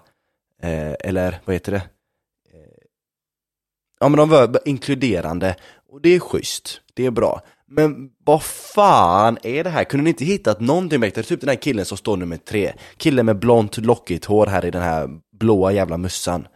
[0.63, 1.83] eh, eller vad heter det?
[2.53, 2.85] Eh,
[4.01, 5.57] ja men de var inkluderande
[5.89, 7.43] och det är schysst, det är bra.
[7.71, 9.85] Men vad fan är det här?
[9.85, 11.23] Kunde ni inte hittat någonting bättre?
[11.23, 12.73] Typ den här killen som står nummer tre.
[12.97, 16.47] Killen med blont lockigt hår här i den här blåa jävla mössan.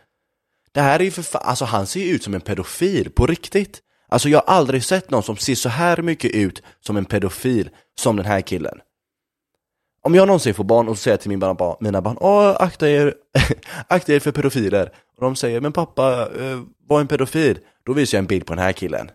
[0.72, 3.26] Det här är ju för fan, alltså han ser ju ut som en pedofil på
[3.26, 3.80] riktigt.
[4.08, 7.70] Alltså jag har aldrig sett någon som ser så här mycket ut som en pedofil
[7.98, 8.78] som den här killen.
[10.04, 13.14] Om jag någonsin får barn och säger till mina barn, mina barn Åh, akta er,
[13.88, 14.92] akta er för pedofiler.
[15.16, 17.58] Och de säger, men pappa, eh, var en pedofil?
[17.86, 19.10] Då visar jag en bild på den här killen.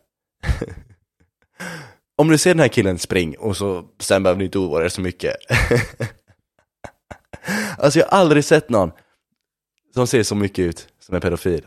[2.16, 4.90] Om du ser den här killen spring och så sen behöver du inte oroa dig
[4.90, 5.36] så mycket.
[7.78, 8.92] alltså jag har aldrig sett någon
[9.94, 11.66] som ser så mycket ut som en pedofil.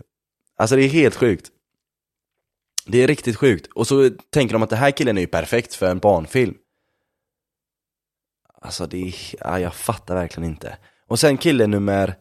[0.57, 1.51] Alltså det är helt sjukt.
[2.86, 3.66] Det är riktigt sjukt.
[3.74, 6.55] Och så tänker de att den här killen är ju perfekt för en barnfilm.
[8.62, 10.76] Alltså det är, ja, jag fattar verkligen inte.
[11.07, 12.14] Och sen kille nummer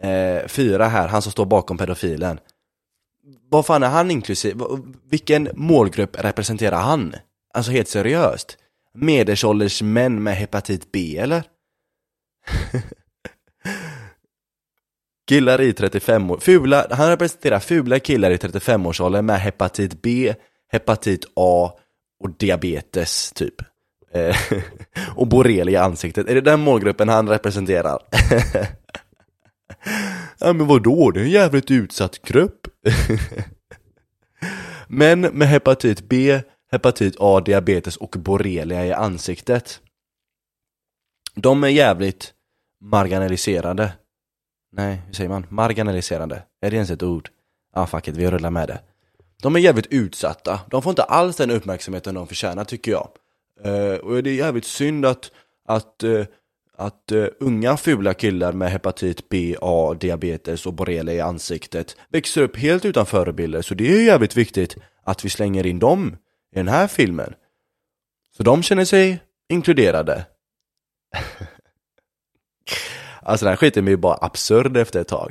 [0.00, 2.40] eh, fyra här, han som står bakom pedofilen.
[3.48, 4.64] Vad fan är han inklusive?
[5.10, 7.14] Vilken målgrupp representerar han?
[7.54, 8.58] Alltså helt seriöst.
[8.94, 11.42] medelålders män med hepatit B eller?
[15.28, 20.34] killar i 35 år, fula, han representerar fula killar i 35-årsåldern med hepatit B,
[20.72, 21.72] hepatit A
[22.24, 23.54] och diabetes typ.
[24.12, 24.36] Eh,
[25.16, 27.98] och borrelia i ansiktet, är det den målgruppen han representerar?
[30.38, 32.66] ja men vadå, det är en jävligt utsatt grupp.
[34.88, 36.40] Men med hepatit B,
[36.72, 39.80] hepatit A, diabetes och borrelia i ansiktet.
[41.34, 42.32] De är jävligt
[42.80, 43.92] marginaliserade.
[44.72, 45.46] Nej, hur säger man?
[45.48, 46.42] Marginaliserande.
[46.60, 47.28] Är det ens ett ord?
[47.72, 48.80] Ah fuck it, vi rullar med det.
[49.42, 50.60] De är jävligt utsatta.
[50.70, 53.08] De får inte alls den uppmärksamheten de förtjänar tycker jag.
[53.66, 55.30] Uh, och det är jävligt synd att,
[55.68, 56.24] att, uh,
[56.76, 62.42] att uh, unga fula killar med hepatit B, A, diabetes och borrelia i ansiktet växer
[62.42, 63.62] upp helt utan förebilder.
[63.62, 66.16] Så det är ju jävligt viktigt att vi slänger in dem
[66.52, 67.34] i den här filmen.
[68.36, 70.26] Så de känner sig inkluderade.
[73.22, 75.30] alltså den här skiten blir bara absurd efter ett tag.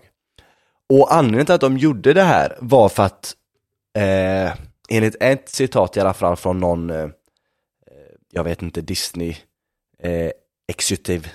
[0.90, 3.36] Och anledningen till att de gjorde det här var för att
[3.98, 4.54] eh,
[4.90, 7.10] enligt ett citat i alla fall från någon, eh, eh
[8.32, 9.36] jag vet inte, Disney
[10.00, 10.32] eh,
[10.74, 11.30] exekutiv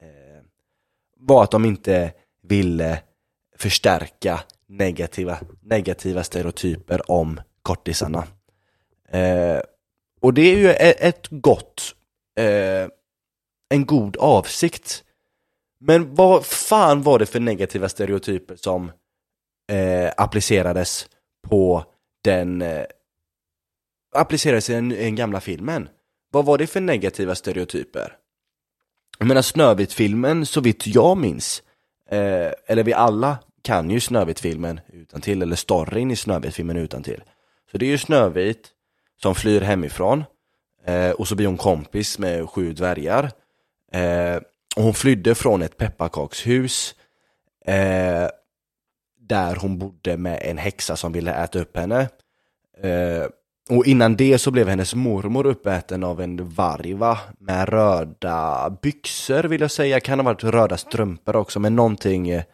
[0.00, 0.42] eh,
[1.16, 2.12] var att de inte
[2.42, 3.02] ville
[3.56, 8.26] förstärka negativa, negativa stereotyper om kortisarna.
[9.08, 9.60] Eh,
[10.20, 11.94] och det är ju e-, ett gott,
[12.38, 12.88] eh,
[13.68, 15.04] en god avsikt.
[15.80, 18.92] Men vad fan var det för negativa stereotyper som
[19.72, 21.08] eh, applicerades
[21.48, 21.84] på
[22.24, 22.86] den eh,
[24.14, 25.88] applicerades i den, den gamla filmen?
[26.30, 28.16] Vad var det för negativa stereotyper?
[29.18, 31.62] Jag menar Snövit-filmen, så vitt jag minns,
[32.10, 37.22] eh, eller vi alla kan ju Snövit-filmen utan till eller storyn i Snövit-filmen utan till.
[37.70, 38.68] Så det är ju Snövit
[39.22, 40.24] som flyr hemifrån
[40.86, 43.30] eh, och så blir hon kompis med sju dvärgar.
[43.92, 44.36] Eh,
[44.76, 46.94] och hon flydde från ett pepparkakshus
[47.66, 48.28] eh,
[49.20, 52.08] där hon bodde med en häxa som ville äta upp henne.
[52.82, 53.26] Eh,
[53.70, 57.18] och innan det så blev hennes mormor uppäten av en varg va?
[57.38, 62.44] Med röda byxor vill jag säga, kan ha varit röda strumpor också men någonting eh,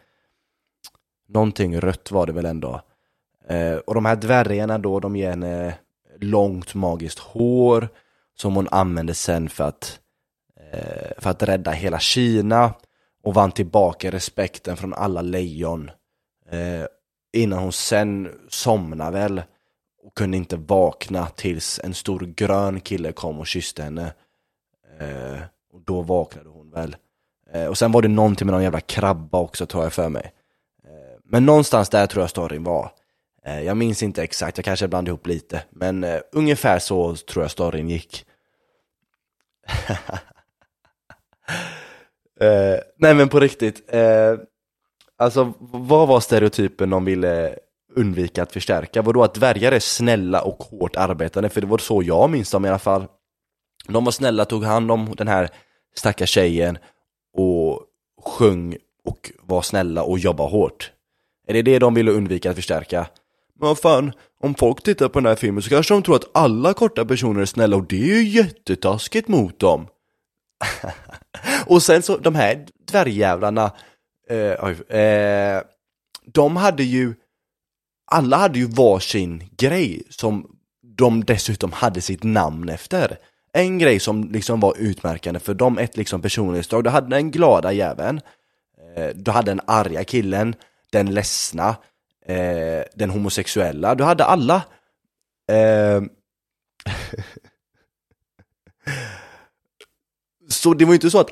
[1.33, 2.81] Någonting rött var det väl ändå.
[3.47, 5.73] Eh, och de här dvärgarna då, de ger henne
[6.19, 7.89] långt magiskt hår
[8.35, 9.99] som hon använde sen för att,
[10.71, 12.73] eh, för att rädda hela Kina
[13.23, 15.91] och vann tillbaka respekten från alla lejon.
[16.49, 16.85] Eh,
[17.33, 19.41] innan hon sen somnade väl
[20.03, 24.13] och kunde inte vakna tills en stor grön kille kom och kysste henne.
[24.99, 25.41] Eh,
[25.73, 26.95] och då vaknade hon väl.
[27.53, 30.33] Eh, och sen var det någonting med någon jävla krabba också tror jag för mig.
[30.83, 32.91] Eh, men någonstans där tror jag storyn var.
[33.45, 35.63] Eh, jag minns inte exakt, jag kanske blandade ihop lite.
[35.69, 38.25] Men eh, ungefär så tror jag storyn gick.
[42.39, 43.89] Eh, nej men på riktigt.
[45.17, 47.59] Alltså vad var stereotypen de ville
[47.95, 49.01] undvika att förstärka?
[49.01, 51.49] Vadå att dvärgar är snälla och hårt arbetande?
[51.49, 53.07] För det var så jag minns dem i alla fall.
[53.87, 55.49] De var snälla, tog hand om den här
[55.95, 56.77] stackars tjejen
[57.37, 57.81] och
[58.23, 60.91] sjöng och var snälla och jobbade hårt.
[61.47, 63.07] Är det det de ville undvika att förstärka?
[63.59, 64.11] Men vad fan,
[64.43, 67.41] om folk tittar på den här filmen så kanske de tror att alla korta personer
[67.41, 69.87] är snälla och det är ju jättetaskigt mot dem.
[71.65, 73.71] och sen så, de här dvärgjävlarna,
[74.29, 75.61] eh, eh,
[76.25, 77.13] de hade ju,
[78.11, 80.47] alla hade ju varsin grej som
[80.97, 83.17] de dessutom hade sitt namn efter.
[83.53, 87.71] En grej som liksom var utmärkande för dem, ett liksom personlighetsdrag, du hade den glada
[87.71, 88.21] jäveln,
[88.95, 90.55] eh, du hade den arga killen,
[90.91, 91.75] den ledsna,
[92.25, 94.63] eh, den homosexuella, du hade alla.
[95.51, 96.01] Eh,
[100.49, 101.29] så det var ju inte så att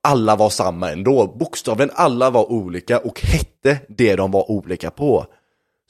[0.00, 5.26] alla var samma ändå, bokstavligen alla var olika och hette det de var olika på.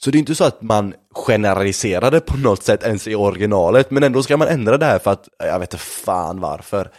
[0.01, 4.03] Så det är inte så att man generaliserade på något sätt ens i originalet, men
[4.03, 6.91] ändå ska man ändra det här för att, jag vet inte fan varför.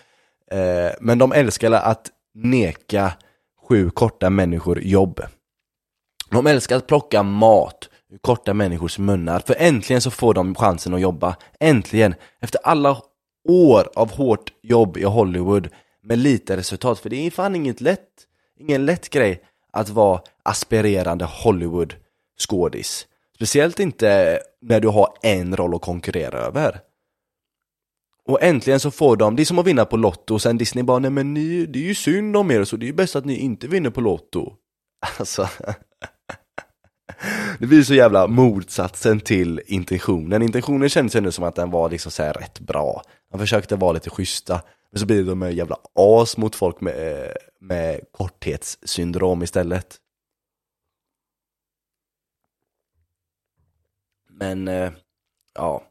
[0.50, 3.12] Eh, men de älskar att neka
[3.68, 5.20] sju korta människor jobb.
[6.30, 10.94] De älskar att plocka mat ur korta människors munnar, för äntligen så får de chansen
[10.94, 11.36] att jobba.
[11.60, 12.14] Äntligen!
[12.40, 12.96] Efter alla
[13.48, 15.68] år av hårt jobb i Hollywood
[16.02, 18.08] med lite resultat, för det är fan inget lätt,
[18.58, 19.42] ingen lätt grej
[19.72, 21.94] att vara aspirerande Hollywood
[22.40, 23.06] skådis,
[23.40, 26.80] Speciellt inte när du har en roll att konkurrera över.
[28.24, 30.84] Och äntligen så får de, det är som att vinna på Lotto och sen Disney
[30.84, 33.16] bara nej men ni, det är ju synd om er så det är ju bäst
[33.16, 34.52] att ni inte vinner på Lotto.
[35.18, 35.48] Alltså
[37.58, 40.42] det blir så jävla motsatsen till intentionen.
[40.42, 43.02] Intentionen kändes ändå som att den var liksom så rätt bra.
[43.30, 44.62] man försökte vara lite schyssta,
[44.92, 49.96] men så blir de jävla as mot folk med, eh, med korthetssyndrom istället.
[54.40, 54.92] Men, eh,
[55.54, 55.82] ja.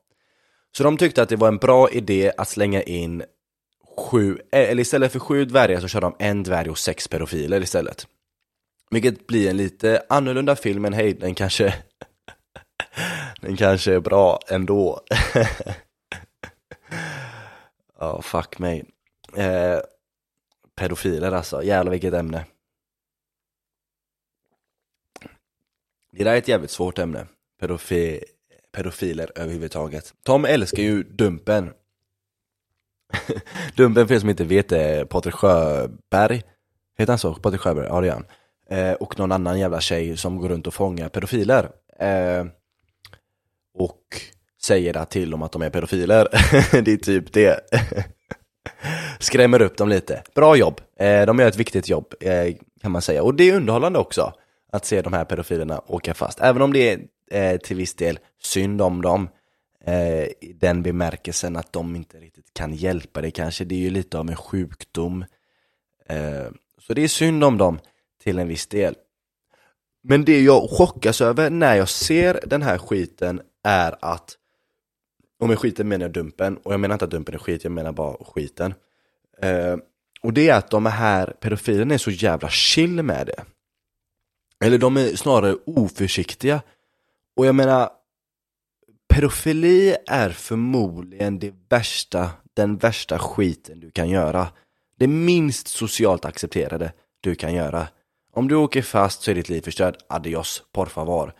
[0.78, 3.24] Så de tyckte att det var en bra idé att slänga in
[3.97, 7.62] sju, eh, eller istället för sju dvärgar så kör de en dvärg och sex pedofiler
[7.62, 8.08] istället.
[8.91, 11.76] Vilket blir en lite annorlunda film, men hej, den kanske
[13.41, 15.02] Den kanske är bra ändå
[18.00, 18.86] Ja, oh, fuck mig
[19.36, 19.80] eh,
[20.76, 22.45] Pedofiler alltså, jävlar vilket ämne
[26.12, 27.28] Det där är ett jävligt svårt ämne
[27.60, 28.24] Pedofi
[28.84, 30.14] Pedofiler överhuvudtaget.
[30.26, 31.72] Tom älskar ju Dumpen.
[33.76, 36.44] Dumpen för er som inte vet är Patrik Sjöberg.
[36.98, 37.34] Heter han så?
[37.34, 37.86] Patrik Sjöberg?
[37.86, 38.26] Ja det är han.
[38.70, 41.70] Eh, Och någon annan jävla tjej som går runt och fångar pedofiler.
[42.00, 42.46] Eh,
[43.74, 44.02] Och
[44.62, 46.28] säger det till dem att de är pedofiler.
[46.82, 47.60] Det är typ det.
[49.20, 50.24] Skrämmer upp dem lite.
[50.36, 53.24] Bra jobb, eh, de gör ett viktigt jobb eh, kan man säga.
[53.24, 54.34] Och det är underhållande också
[54.72, 56.40] Att se de här pedofilerna åka fast.
[56.42, 57.00] Även om det är
[57.32, 59.30] eh, till viss del synd om dem
[59.86, 63.66] eh, i den bemärkelsen att de inte riktigt kan hjälpa dig kanske.
[63.66, 65.26] Det är ju lite av en sjukdom.
[66.06, 67.80] Eh, så det är synd om dem
[68.24, 68.96] till en viss del.
[70.02, 74.36] Men det jag chockas över när jag ser den här skiten är att
[75.40, 77.72] och med skiten menar jag dumpen, och jag menar inte att dumpen är skit, jag
[77.72, 78.74] menar bara skiten.
[79.42, 79.78] Eh,
[80.22, 83.44] och det är att de här pedofilerna är så jävla chill med det.
[84.66, 86.62] Eller de är snarare oförsiktiga.
[87.40, 87.90] Och jag menar,
[89.08, 94.48] pedofili är förmodligen det värsta, den värsta skiten du kan göra.
[94.98, 97.88] Det minst socialt accepterade du kan göra.
[98.32, 99.98] Om du åker fast så är ditt liv förstört.
[100.10, 101.34] Adios, por favor.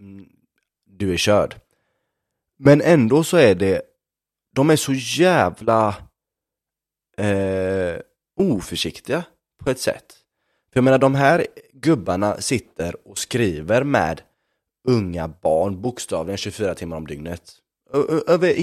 [0.00, 0.28] Mm,
[0.84, 1.60] du är körd.
[2.56, 3.82] Men ändå så är det,
[4.54, 5.96] de är så jävla
[7.16, 8.00] eh,
[8.36, 9.24] oförsiktiga
[9.64, 10.16] på ett sätt.
[10.72, 14.22] För jag menar de här gubbarna sitter och skriver med
[14.88, 17.52] unga barn bokstavligen 24 timmar om dygnet.
[18.26, 18.54] Över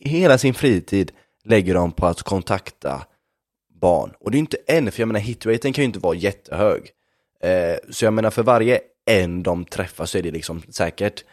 [0.00, 1.12] hela sin fritid
[1.44, 3.06] lägger de på att kontakta
[3.80, 4.12] barn.
[4.20, 6.90] Och det är inte en, för jag menar hitraten kan ju inte vara jättehög.
[7.40, 11.24] Eh, så jag menar för varje en de träffar så är det liksom säkert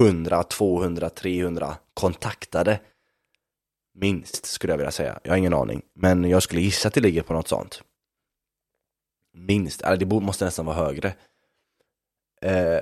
[0.00, 2.80] 100, 200, 300 kontaktade.
[3.94, 5.20] Minst skulle jag vilja säga.
[5.22, 5.82] Jag har ingen aning.
[5.94, 7.82] Men jag skulle gissa att det ligger på något sånt.
[9.34, 11.14] Minst, eller det måste nästan vara högre.
[12.42, 12.80] Eh,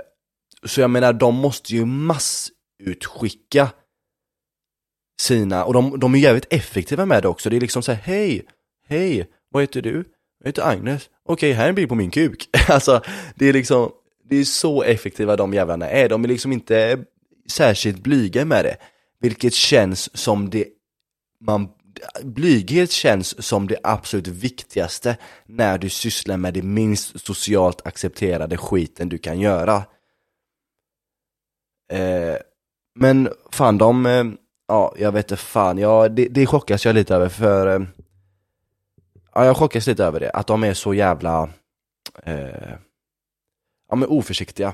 [0.65, 3.69] så jag menar, de måste ju massutskicka
[5.21, 7.51] sina, och de, de är jävligt effektiva med det också.
[7.51, 8.47] Det är liksom så här, hej,
[8.89, 10.05] hej, vad heter du?
[10.41, 11.11] Jag heter Agnes.
[11.29, 12.49] Okej, här är en bild på min kuk.
[12.69, 13.03] alltså,
[13.35, 13.91] det är liksom,
[14.29, 16.09] det är så effektiva de jävlarna är.
[16.09, 17.05] De är liksom inte
[17.49, 18.77] särskilt blyga med det.
[19.21, 20.67] Vilket känns som det,
[21.41, 21.69] man,
[22.23, 29.09] blyghet känns som det absolut viktigaste när du sysslar med det minst socialt accepterade skiten
[29.09, 29.85] du kan göra.
[31.89, 32.37] Eh,
[32.95, 34.25] men fan de, eh,
[34.69, 37.87] ja jag vet inte fan, ja, det, det chockas jag lite över för eh,
[39.35, 41.49] Ja jag chockas lite över det, att de är så jävla
[42.23, 42.73] eh,
[43.89, 44.73] Ja men oförsiktiga.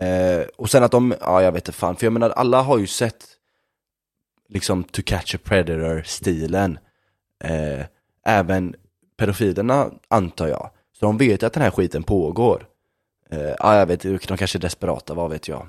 [0.00, 2.78] Eh, Och sen att de, ja jag vet inte fan, för jag menar alla har
[2.78, 3.26] ju sett
[4.48, 6.78] Liksom To Catch a Predator-stilen.
[7.44, 7.84] Eh,
[8.26, 8.74] Även
[9.16, 10.70] pedofilerna antar jag.
[10.92, 12.66] Så de vet att den här skiten pågår.
[13.30, 15.66] Eh, Ja jag vet, de kanske är desperata, vad vet jag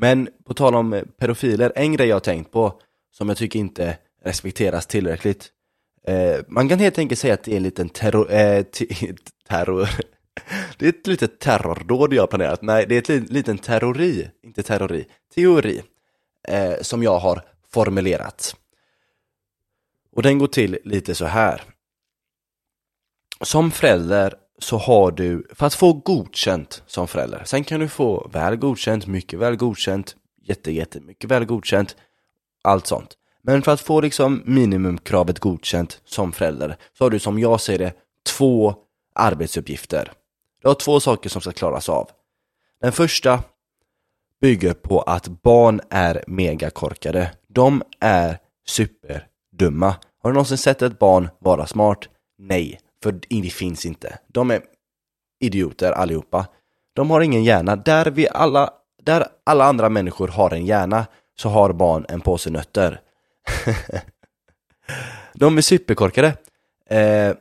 [0.00, 2.80] men på tal om eh, pedofiler, en grej jag har tänkt på
[3.10, 5.52] som jag tycker inte respekteras tillräckligt.
[6.06, 8.62] Eh, man kan helt enkelt säga att det är en liten terror, eh,
[9.48, 9.88] terror.
[10.78, 12.62] Det är ett litet terrordåd jag har planerat.
[12.62, 15.82] Nej, det är ett liten terrori, inte terrori, teori
[16.48, 17.42] eh, som jag har
[17.72, 18.56] formulerat.
[20.12, 21.62] Och den går till lite så här.
[23.40, 28.28] Som förälder så har du, för att få godkänt som förälder, sen kan du få
[28.32, 31.96] väl godkänt, mycket väl godkänt, jätte, jätte, mycket väl godkänt,
[32.62, 33.14] allt sånt.
[33.42, 37.78] Men för att få liksom minimumkravet godkänt som förälder så har du som jag ser
[37.78, 37.92] det
[38.26, 38.74] två
[39.14, 40.12] arbetsuppgifter.
[40.62, 42.10] Du har två saker som ska klaras av.
[42.80, 43.42] Den första
[44.40, 47.30] bygger på att barn är megakorkade.
[47.48, 49.94] De är superdumma.
[50.22, 52.08] Har du någonsin sett ett barn vara smart?
[52.38, 52.80] Nej.
[53.02, 54.18] För det finns inte.
[54.26, 54.62] De är
[55.40, 56.46] idioter allihopa.
[56.92, 57.76] De har ingen hjärna.
[57.76, 58.70] Där, vi alla,
[59.02, 61.06] där alla andra människor har en hjärna
[61.38, 63.00] så har barn en påse nötter.
[65.34, 66.36] de är superkorkade.
[66.90, 67.34] Eh,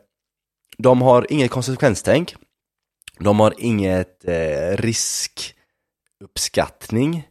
[0.78, 2.36] de har inget konsekvenstänk.
[3.20, 7.28] De har inget eh, riskuppskattning.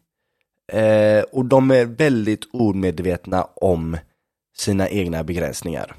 [0.71, 3.97] Eh, och de är väldigt omedvetna om
[4.57, 5.95] sina egna begränsningar.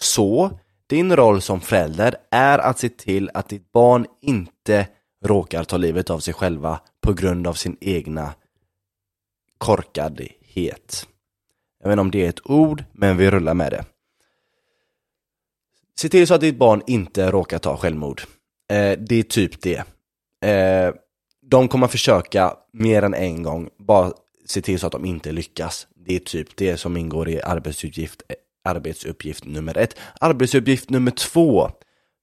[0.00, 0.58] Så,
[0.94, 4.88] din roll som förälder är att se till att ditt barn inte
[5.24, 8.34] råkar ta livet av sig själva på grund av sin egna
[9.58, 11.06] korkadhet.
[11.80, 13.84] Jag vet inte om det är ett ord, men vi rullar med det.
[16.00, 18.22] Se till så att ditt barn inte råkar ta självmord.
[18.70, 19.84] Eh, det är typ det.
[20.50, 20.94] Eh,
[21.42, 24.12] de kommer försöka mer än en gång, bara
[24.46, 25.86] se till så att de inte lyckas.
[26.06, 28.22] Det är typ det som ingår i arbetsuppgift,
[28.64, 29.96] arbetsuppgift nummer ett.
[30.20, 31.70] Arbetsuppgift nummer två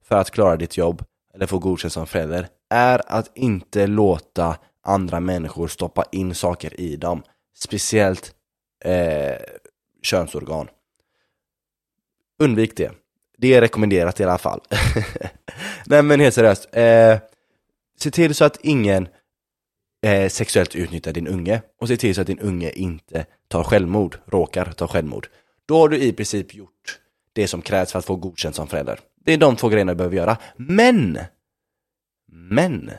[0.04, 5.20] för att klara ditt jobb eller få godkänt som förälder är att inte låta andra
[5.20, 7.24] människor stoppa in saker i dem.
[7.56, 8.36] Speciellt
[8.86, 9.38] eh,
[10.02, 10.68] könsorgan.
[12.40, 12.92] Undvik det.
[13.38, 14.62] Det är rekommenderat i alla fall.
[15.86, 16.70] Nej men helt seriöst.
[16.72, 17.18] Eh,
[18.00, 19.08] se till så att ingen
[20.06, 24.18] eh, sexuellt utnyttjar din unge och se till så att din unge inte tar självmord,
[24.26, 25.28] råkar ta självmord.
[25.72, 27.00] Då har du i princip gjort
[27.34, 29.00] det som krävs för att få godkänt som förälder.
[29.26, 30.38] Det är de två grejerna du behöver göra.
[30.56, 31.20] Men!
[32.32, 32.92] Men!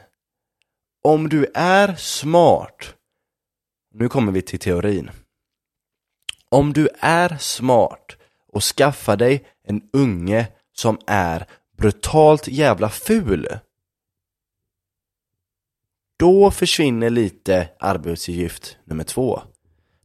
[1.02, 2.94] Om du är smart,
[3.94, 5.10] nu kommer vi till teorin.
[6.48, 8.16] Om du är smart
[8.52, 11.46] och skaffar dig en unge som är
[11.78, 13.48] brutalt jävla ful
[16.18, 19.42] då försvinner lite arbetsgift nummer två.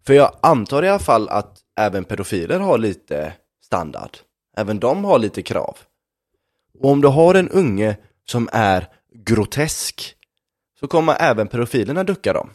[0.05, 4.17] För jag antar i alla fall att även pedofiler har lite standard.
[4.57, 5.77] Även de har lite krav.
[6.79, 7.97] Och om du har en unge
[8.29, 10.15] som är grotesk
[10.79, 12.49] så kommer även pedofilerna ducka dem.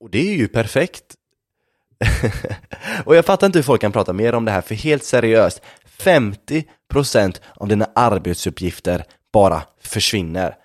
[0.00, 1.14] Och det är ju perfekt.
[3.04, 5.62] och jag fattar inte hur folk kan prata mer om det här, för helt seriöst,
[5.98, 10.56] 50% av dina arbetsuppgifter bara försvinner.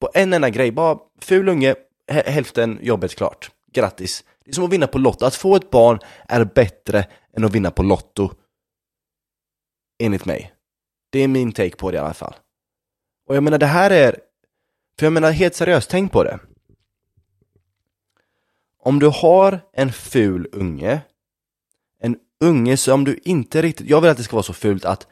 [0.00, 1.74] På en enda grej, bara ful unge,
[2.08, 3.50] hälften jobbet klart.
[3.72, 4.24] Grattis!
[4.46, 5.24] Det är som att vinna på Lotto.
[5.24, 8.30] Att få ett barn är bättre än att vinna på Lotto.
[9.98, 10.52] Enligt mig.
[11.10, 12.34] Det är min take på det i alla fall.
[13.26, 14.20] Och jag menar det här är,
[14.98, 16.38] för jag menar helt seriöst, tänk på det.
[18.78, 21.00] Om du har en ful unge,
[22.00, 25.06] en unge som du inte riktigt, jag vill att det ska vara så fult att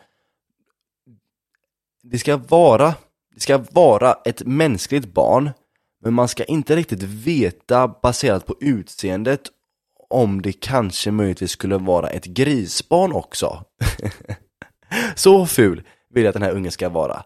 [2.03, 2.95] det ska vara,
[3.35, 5.51] det ska vara ett mänskligt barn
[6.05, 9.40] men man ska inte riktigt veta baserat på utseendet
[10.11, 13.64] om det kanske möjligtvis skulle vara ett grisbarn också.
[15.14, 17.22] Så ful vill jag att den här ungen ska vara.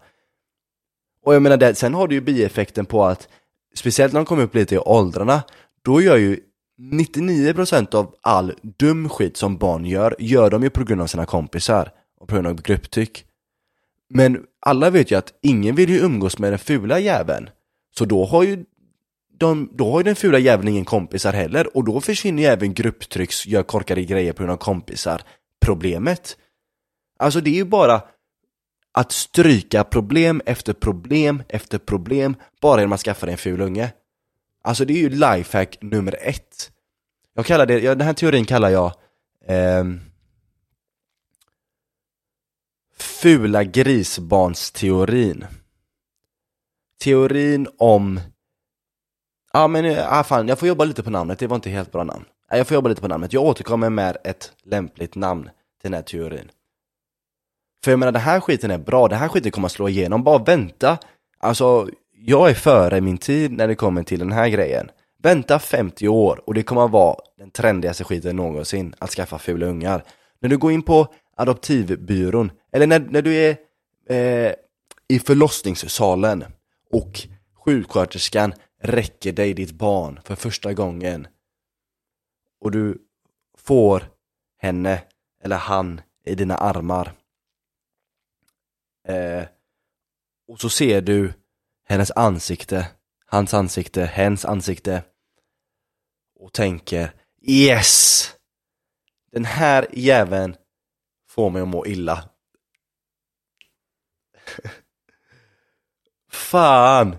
[1.24, 3.28] Och jag menar, det, sen har du ju bieffekten på att,
[3.74, 5.42] speciellt när de kommer upp lite i åldrarna,
[5.84, 6.40] då gör ju
[6.80, 11.26] 99% av all dum skit som barn gör, gör de ju på grund av sina
[11.26, 13.24] kompisar och på grund av grupptyck.
[14.10, 17.50] Men alla vet ju att ingen vill ju umgås med den fula jäveln.
[17.98, 18.64] Så då har ju
[19.38, 22.74] de, då har ju den fula jäveln ingen kompisar heller och då försvinner ju även
[22.74, 25.22] grupptrycks, gör korkade grejer på grund av kompisar
[25.60, 26.36] problemet.
[27.18, 28.02] Alltså det är ju bara
[28.92, 33.92] att stryka problem efter problem efter problem bara genom att skaffa dig en ful unge.
[34.62, 36.70] Alltså det är ju lifehack nummer ett.
[37.34, 38.92] Jag kallar det, den här teorin kallar jag
[39.46, 39.84] eh,
[42.96, 45.46] Fula grisbarnsteorin.
[47.04, 48.20] Teorin om
[49.52, 51.92] Ja men, eh, ah, fan, jag får jobba lite på namnet, det var inte helt
[51.92, 52.24] bra namn.
[52.50, 56.02] Jag får jobba lite på namnet, jag återkommer med ett lämpligt namn till den här
[56.02, 56.50] teorin.
[57.84, 60.24] För jag menar, den här skiten är bra, den här skiten kommer att slå igenom,
[60.24, 60.98] bara vänta.
[61.38, 64.90] Alltså, jag är före min tid när det kommer till den här grejen.
[65.22, 69.66] Vänta 50 år och det kommer att vara den trendigaste skiten någonsin, att skaffa fula
[69.66, 70.04] ungar.
[70.40, 73.56] När du går in på adoptivbyrån, eller när, när du är
[74.08, 74.52] eh,
[75.08, 76.44] i förlossningssalen
[76.90, 81.28] och sjuksköterskan räcker dig ditt barn för första gången
[82.60, 83.02] och du
[83.56, 84.10] får
[84.58, 85.02] henne
[85.42, 87.12] eller han i dina armar
[89.08, 89.44] eh,
[90.48, 91.32] och så ser du
[91.84, 92.88] hennes ansikte,
[93.26, 95.04] hans ansikte, hens ansikte
[96.34, 98.34] och tänker Yes!
[99.32, 100.56] Den här jäveln
[101.28, 102.30] får mig att må illa.
[106.30, 107.16] Fan!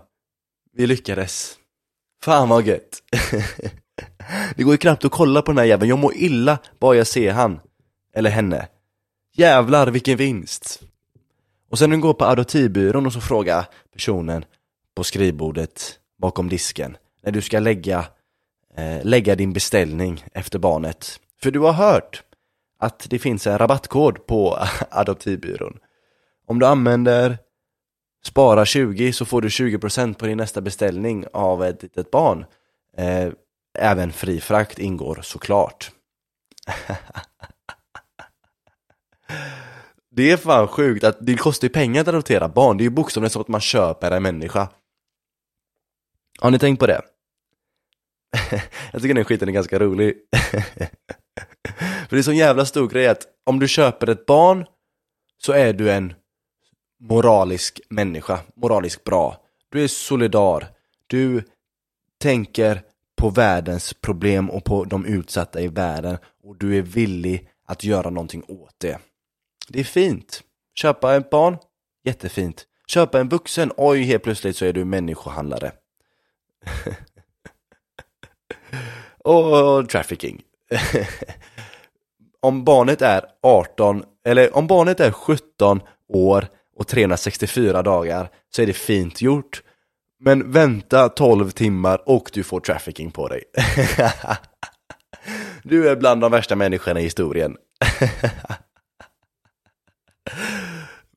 [0.73, 1.55] Vi lyckades.
[2.23, 3.03] Fan vad gött.
[4.55, 7.07] det går ju knappt att kolla på den här jäveln, jag mår illa bara jag
[7.07, 7.59] ser han.
[8.13, 8.67] Eller henne.
[9.33, 10.81] Jävlar vilken vinst.
[11.69, 14.45] Och sen när du går på adoptivbyrån och så frågar personen
[14.95, 18.05] på skrivbordet bakom disken när du ska lägga,
[18.77, 21.19] eh, lägga din beställning efter barnet.
[21.41, 22.23] För du har hört
[22.79, 25.79] att det finns en rabattkod på adoptivbyrån.
[26.47, 27.37] Om du använder
[28.23, 32.45] Spara 20 så får du 20% på din nästa beställning av ett litet barn.
[32.97, 33.31] Eh,
[33.79, 35.91] även fri frakt ingår såklart.
[40.11, 42.89] Det är fan sjukt att det kostar ju pengar att adoptera barn, det är ju
[42.89, 44.69] bokstavligen så att man köper en människa.
[46.39, 47.01] Har ni tänkt på det?
[48.91, 50.15] Jag tycker den skiten är ganska rolig.
[52.09, 54.65] För det är så jävla stor grej att om du köper ett barn
[55.37, 56.13] så är du en
[56.99, 59.37] moralisk människa, moraliskt bra.
[59.69, 60.67] Du är solidar,
[61.07, 61.43] du
[62.17, 62.81] tänker
[63.15, 68.09] på världens problem och på de utsatta i världen och du är villig att göra
[68.09, 68.99] någonting åt det.
[69.67, 70.43] Det är fint.
[70.75, 71.57] Köpa ett barn,
[72.03, 72.65] jättefint.
[72.87, 75.71] Köpa en vuxen, oj helt plötsligt så är du människohandlare.
[79.17, 80.41] och trafficking.
[82.39, 86.47] om barnet är 18, eller om barnet är 17 år
[86.79, 89.63] och 364 dagar så är det fint gjort.
[90.19, 93.43] Men vänta 12 timmar och du får trafficking på dig.
[95.63, 97.57] du är bland de värsta människorna i historien.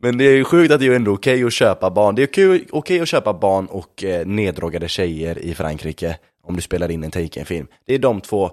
[0.01, 2.15] Men det är ju sjukt att det är ändå okej okay att köpa barn.
[2.15, 6.63] Det är okej okay att köpa barn och eh, neddrogade tjejer i Frankrike om du
[6.63, 7.67] spelar in en Taken-film.
[7.87, 8.51] Det är de två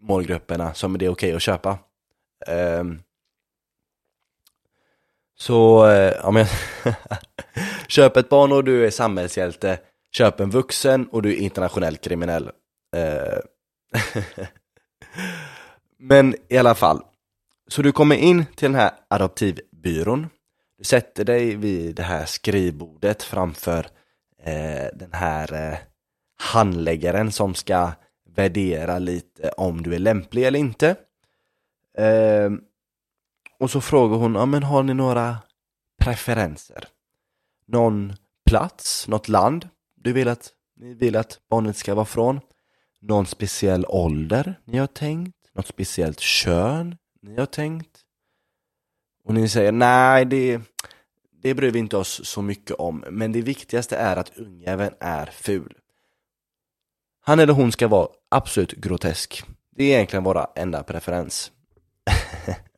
[0.00, 1.78] målgrupperna som det är okej okay att köpa.
[2.80, 3.02] Um,
[5.42, 6.48] så eh, ja om jag
[7.88, 9.78] köp ett barn och du är samhällshjälte,
[10.12, 12.50] köp en vuxen och du är internationell kriminell.
[12.96, 13.38] Eh,
[15.98, 17.00] men i alla fall,
[17.68, 20.28] så du kommer in till den här adoptivbyrån.
[20.78, 23.86] Du sätter dig vid det här skrivbordet framför
[24.42, 25.78] eh, den här eh,
[26.38, 27.90] handläggaren som ska
[28.34, 30.96] värdera lite om du är lämplig eller inte.
[31.98, 32.50] Eh,
[33.62, 35.36] och så frågar hon, ja men har ni några
[36.00, 36.88] preferenser?
[37.66, 38.12] Någon
[38.46, 42.40] plats, något land du vill att, ni vill att barnet ska vara från?
[43.00, 45.36] Någon speciell ålder ni har tänkt?
[45.52, 48.00] Något speciellt kön ni har tänkt?
[49.24, 50.60] Och ni säger nej, det,
[51.42, 55.26] det bryr vi inte oss så mycket om, men det viktigaste är att ungjäveln är
[55.26, 55.76] ful.
[57.20, 59.44] Han eller hon ska vara absolut grotesk.
[59.70, 61.52] Det är egentligen våra enda preferens.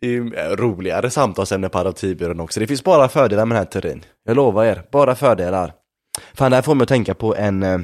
[0.00, 2.60] det är roligare samtalsämne på adoptivbyrån också.
[2.60, 4.04] Det finns bara fördelar med den här teorin.
[4.24, 5.72] Jag lovar er, bara fördelar.
[6.34, 7.80] Fan, det här får mig att tänka på en, eh,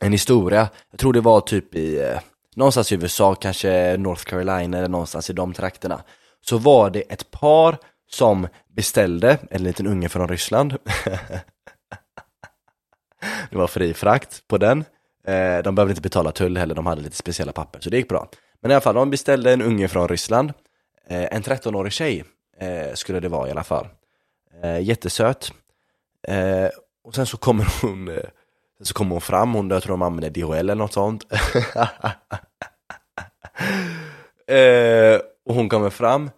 [0.00, 0.68] en historia.
[0.90, 2.20] Jag tror det var typ i eh,
[2.56, 6.02] någonstans i USA, kanske North Carolina eller någonstans i de trakterna.
[6.40, 7.76] Så var det ett par
[8.10, 10.72] som beställde en liten unge från Ryssland.
[13.50, 14.84] det var fri frakt på den.
[15.30, 18.08] Eh, de behövde inte betala tull heller, de hade lite speciella papper, så det gick
[18.08, 18.28] bra.
[18.60, 20.52] Men i alla fall, de beställde en unge från Ryssland.
[21.08, 22.24] Eh, en 13-årig tjej
[22.60, 23.88] eh, skulle det vara i alla fall.
[24.62, 25.52] Eh, jättesöt.
[27.04, 28.20] Och sen så kommer hon
[28.82, 31.26] så kommer hon fram, hon, jag tror de använder DHL eller något sånt.
[34.46, 36.30] eh, och hon kommer fram.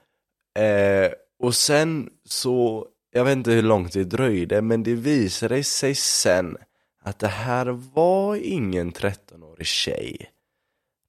[0.58, 5.94] Eh, och sen så, jag vet inte hur långt det dröjde, men det visade sig
[5.94, 6.56] sen
[7.02, 10.30] att det här var ingen 13-årig tjej.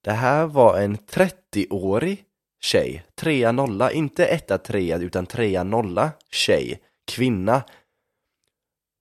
[0.04, 2.24] Det här var en 30-årig
[2.62, 7.64] tjej, trea nolla, inte etta trea utan trea nolla tjej, kvinna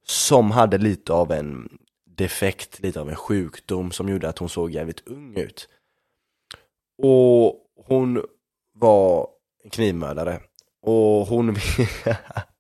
[0.06, 4.70] som hade lite av en defekt, lite av en sjukdom som gjorde att hon såg
[4.70, 5.68] jävligt ung ut.
[7.02, 8.24] Och hon
[8.74, 9.28] var
[9.70, 10.40] knivmördare
[10.82, 11.56] och hon,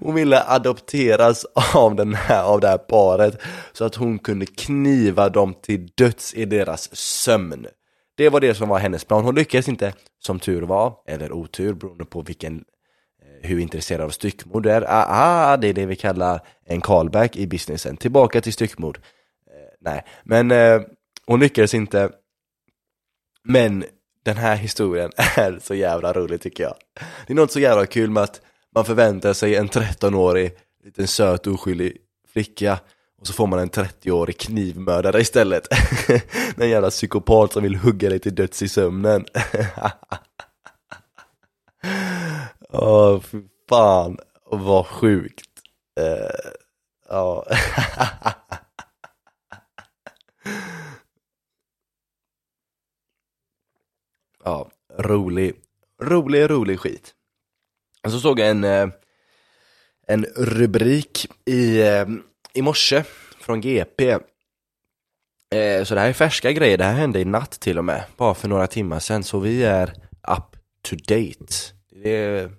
[0.00, 3.42] hon ville adopteras av, den här, av det här paret
[3.72, 7.66] så att hon kunde kniva dem till döds i deras sömn.
[8.16, 9.24] Det var det som var hennes plan.
[9.24, 12.64] Hon lyckades inte, som tur var, eller otur beroende på vilken
[13.22, 14.82] eh, hur intresserad av styckmord du är.
[14.82, 17.96] Ah, ah, det är det vi kallar en callback i businessen.
[17.96, 18.96] Tillbaka till styckmord.
[18.96, 19.02] Eh,
[19.80, 20.80] nej, men eh,
[21.26, 22.10] hon lyckades inte.
[23.44, 23.84] Men
[24.24, 26.74] den här historien är så jävla rolig tycker jag.
[27.26, 28.40] Det är något så jävla kul med att
[28.74, 30.52] man förväntar sig en 13-årig
[30.84, 31.96] liten söt oskyldig
[32.32, 32.80] flicka
[33.20, 35.68] och så får man en 30-årig knivmördare istället.
[36.56, 39.24] en jävla psykopat som vill hugga dig till döds i sömnen.
[42.68, 45.46] Åh, fy fan vad sjukt.
[46.00, 46.30] Uh,
[47.16, 47.44] oh.
[54.44, 55.54] ja, rolig,
[56.02, 57.14] rolig, rolig skit.
[58.04, 58.88] Och så såg jag en, eh,
[60.06, 62.06] en rubrik i, eh,
[62.54, 63.04] i morse
[63.40, 64.10] från GP.
[65.54, 68.04] Eh, så det här är färska grejer, det här hände i natt till och med,
[68.16, 69.88] bara för några timmar sedan, så vi är
[70.28, 71.54] up to date.
[71.90, 72.50] Det är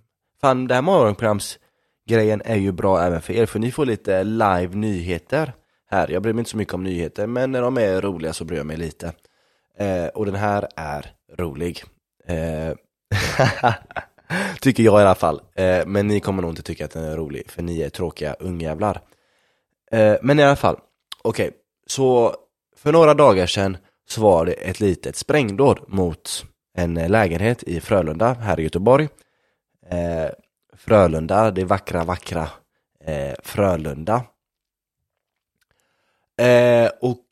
[0.41, 4.75] fan det här morgonprogramsgrejen är ju bra även för er, för ni får lite live
[4.75, 5.53] nyheter
[5.89, 6.11] här.
[6.11, 8.57] Jag bryr mig inte så mycket om nyheter, men när de är roliga så bryr
[8.57, 9.13] jag mig lite.
[9.77, 11.83] Eh, och den här är rolig.
[12.27, 12.73] Eh,
[14.61, 15.41] tycker jag i alla fall.
[15.55, 18.33] Eh, men ni kommer nog inte tycka att den är rolig, för ni är tråkiga
[18.33, 19.01] ungjävlar.
[19.91, 20.77] Eh, men i alla fall,
[21.21, 21.57] okej, okay.
[21.87, 22.35] så
[22.77, 23.77] för några dagar sedan
[24.09, 26.45] så var det ett litet sprängdåd mot
[26.77, 29.09] en lägenhet i Frölunda här i Göteborg.
[29.89, 30.29] Eh,
[30.73, 32.49] Frölunda, det vackra, vackra
[33.05, 34.23] eh, Frölunda.
[36.41, 37.25] Eh, och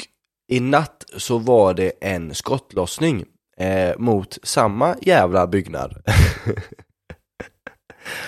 [0.47, 3.26] i natt så var det en skottlossning
[3.58, 6.04] eh, mot samma jävla byggnad.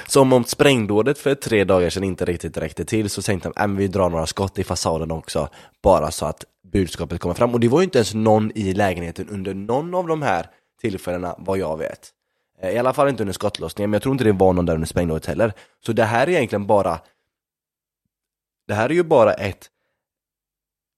[0.07, 3.69] Som om sprängdådet för tre dagar sedan inte riktigt räckte till så tänkte de att
[3.69, 5.49] men vi drar några skott i fasaden också
[5.83, 7.53] bara så att budskapet kommer fram.
[7.53, 10.49] Och det var ju inte ens någon i lägenheten under någon av de här
[10.81, 12.09] tillfällena vad jag vet.
[12.61, 14.73] Eh, I alla fall inte under skottlossningen, men jag tror inte det var någon där
[14.73, 15.53] under sprängdådet heller.
[15.85, 16.99] Så det här är egentligen bara
[18.67, 19.69] Det här är ju bara ett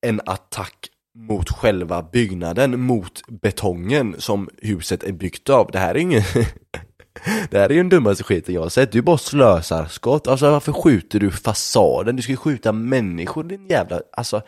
[0.02, 5.72] En attack mot själva byggnaden, mot betongen som huset är byggt av.
[5.72, 6.22] Det här är ingen
[7.50, 10.28] Det här är ju den dummaste skiten jag har sett, du bara slösar skott.
[10.28, 12.16] Alltså varför skjuter du fasaden?
[12.16, 14.42] Du ska ju skjuta människor din jävla, alltså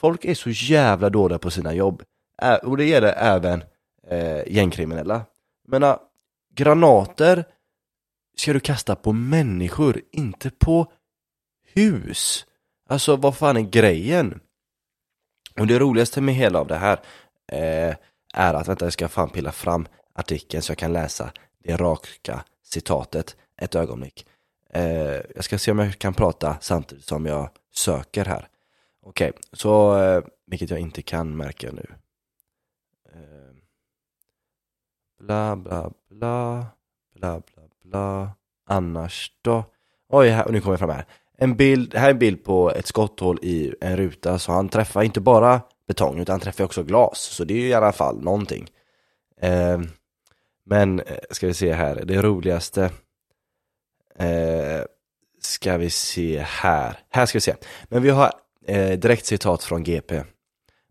[0.00, 2.02] Folk är så jävla dåliga på sina jobb.
[2.62, 3.64] Och det gäller även
[4.06, 5.14] eh, gängkriminella.
[5.64, 5.98] Jag menar, äh,
[6.54, 7.44] granater
[8.36, 10.92] ska du kasta på människor, inte på
[11.74, 12.46] hus.
[12.88, 14.40] Alltså vad fan är grejen?
[15.58, 17.00] Och det roligaste med hela av det här
[17.52, 17.96] eh,
[18.34, 21.32] är att, vänta jag ska fan pilla fram artikeln så jag kan läsa
[21.64, 24.26] det raka citatet ett ögonblick.
[24.70, 28.48] Eh, jag ska se om jag kan prata samtidigt som jag söker här.
[29.02, 31.86] Okej, okay, så eh, vilket jag inte kan märka nu.
[33.12, 33.54] Eh,
[35.18, 36.66] bla bla bla,
[37.14, 38.30] bla bla bla,
[38.66, 39.64] annars då?
[40.08, 41.06] Oj, här, nu kommer jag fram här.
[41.36, 45.02] En bild, här är en bild på ett skotthål i en ruta, så han träffar
[45.02, 48.22] inte bara betong utan han träffar också glas, så det är ju i alla fall
[48.22, 48.70] någonting.
[49.40, 49.80] Eh,
[50.70, 52.90] men eh, ska vi se här, det roligaste
[54.18, 54.82] eh,
[55.40, 56.98] ska vi se här.
[57.08, 57.54] Här ska vi se.
[57.88, 58.32] Men vi har
[58.66, 60.22] eh, direkt citat från GP.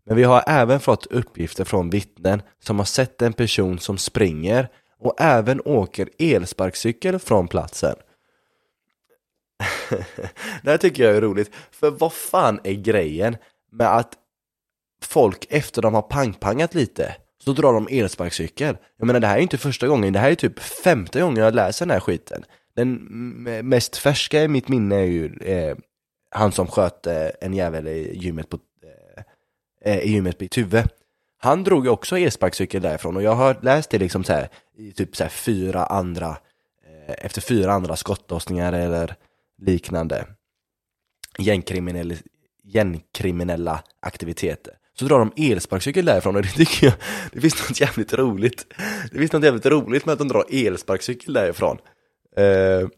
[0.04, 4.68] Men vi har även fått uppgifter från vittnen som har sett en person som springer
[4.98, 7.96] och även åker elsparkcykel från platsen.
[10.62, 13.36] det här tycker jag är roligt, för vad fan är grejen
[13.72, 14.14] med att
[15.02, 18.76] folk efter de har pangpangat lite så drar de elsparkcykel.
[18.96, 21.54] Jag menar det här är inte första gången, det här är typ femte gången jag
[21.54, 22.44] läser den här skiten.
[22.76, 22.94] Den
[23.62, 25.76] mest färska i mitt minne är ju eh,
[26.30, 29.24] han som sköt eh, en jävel i gymmet på eh,
[29.94, 30.88] eh i gymmet på Tuve.
[31.38, 34.92] Han drog ju också elsparkcykel därifrån och jag har läst det liksom så här, i
[34.92, 39.14] typ så här fyra andra eh, efter fyra andra skottlossningar eller
[39.58, 40.26] liknande
[41.38, 42.14] gängkriminella,
[42.62, 46.94] gängkriminella aktiviteter så drar de elsparkcykel därifrån och det tycker jag,
[47.32, 48.66] det finns något jävligt roligt.
[49.12, 51.78] Det finns något jävligt roligt med att de drar elsparkcykel därifrån.
[52.36, 52.88] Eh,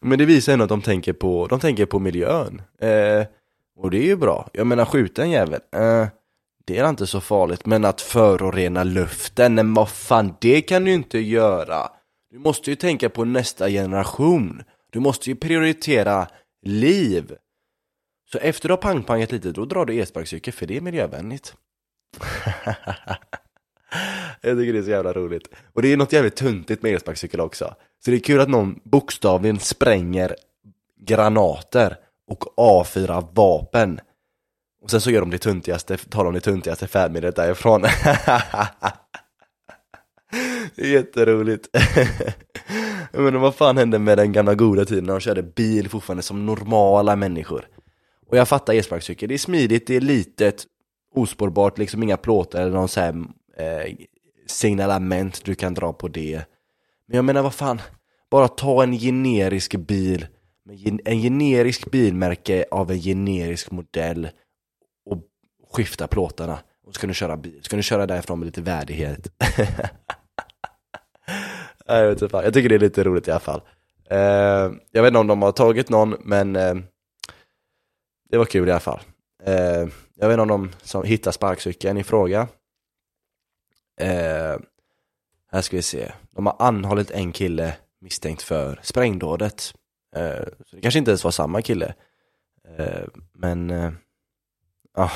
[0.00, 2.62] men det visar ändå att de tänker på, de tänker på miljön.
[2.80, 3.26] Eh,
[3.76, 4.48] och det är ju bra.
[4.52, 6.06] Jag menar skjuta en jävel, eh,
[6.64, 7.66] det är inte så farligt.
[7.66, 11.88] Men att förorena luften, men vad fan, det kan du inte göra.
[12.30, 14.62] Du måste ju tänka på nästa generation.
[14.92, 16.26] Du måste ju prioritera
[16.62, 17.32] liv.
[18.34, 21.54] Så efter du har pangpangat lite, då drar du elsparkcykel för det är miljövänligt.
[24.40, 25.48] Jag tycker det är så jävla roligt.
[25.72, 27.74] Och det är något jävligt tuntigt med elsparkcykel också.
[28.04, 30.36] Så det är kul att någon bokstavligen spränger
[31.00, 31.96] granater
[32.30, 34.00] och avfyrar vapen.
[34.82, 37.82] Och sen så gör de det tuntigaste, tar de det tuntigaste färdmedlet därifrån.
[40.74, 41.68] det är jätteroligt.
[43.12, 46.46] Men vad fan hände med den gamla goda tiden när de körde bil fortfarande som
[46.46, 47.68] normala människor?
[48.26, 50.64] Och jag fattar elsparkcykel, det är smidigt, det är litet,
[51.14, 53.14] ospårbart, liksom inga plåtar eller någon så här,
[53.56, 53.94] eh,
[54.46, 56.42] signalement du kan dra på det.
[57.06, 57.80] Men jag menar vad fan,
[58.30, 60.26] bara ta en generisk bil,
[61.04, 64.28] en generisk bilmärke av en generisk modell
[65.06, 65.18] och
[65.72, 66.58] skifta plåtarna.
[66.86, 69.28] Och så kan du köra bil, så kan du köra därifrån med lite värdighet.
[71.86, 73.60] jag, vet inte, jag tycker det är lite roligt i alla fall.
[74.10, 74.18] Eh,
[74.92, 76.74] jag vet inte om de har tagit någon, men eh,
[78.34, 79.00] det var kul i alla fall.
[79.44, 82.48] Eh, jag vet inte om de som hittar sparkcykeln i fråga.
[84.00, 84.56] Eh,
[85.52, 86.12] här ska vi se.
[86.30, 89.74] De har anhållit en kille misstänkt för sprängdådet.
[90.16, 91.94] Eh, så det kanske inte ens var samma kille.
[92.78, 93.70] Eh, men
[94.96, 95.10] ja,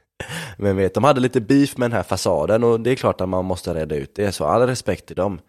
[0.58, 3.28] men vet, de hade lite beef med den här fasaden och det är klart att
[3.28, 5.40] man måste reda ut det, så all respekt till dem.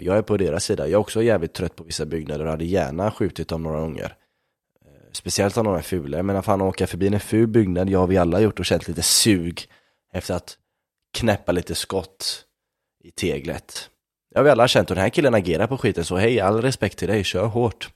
[0.00, 2.64] Jag är på deras sida, jag är också jävligt trött på vissa byggnader och hade
[2.64, 4.16] gärna skjutit dem några gånger.
[5.14, 8.06] Speciellt om de är fula, jag menar fan åka förbi en ful byggnad, jag har
[8.06, 9.68] vi alla gjort och känt lite sug
[10.12, 10.58] efter att
[11.12, 12.44] knäppa lite skott
[13.04, 13.90] i teglet.
[14.30, 16.62] Jag har vi alla känt och den här killen agerar på skiten så hej, all
[16.62, 17.88] respekt till dig, kör hårt.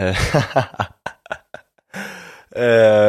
[0.00, 0.08] Uh,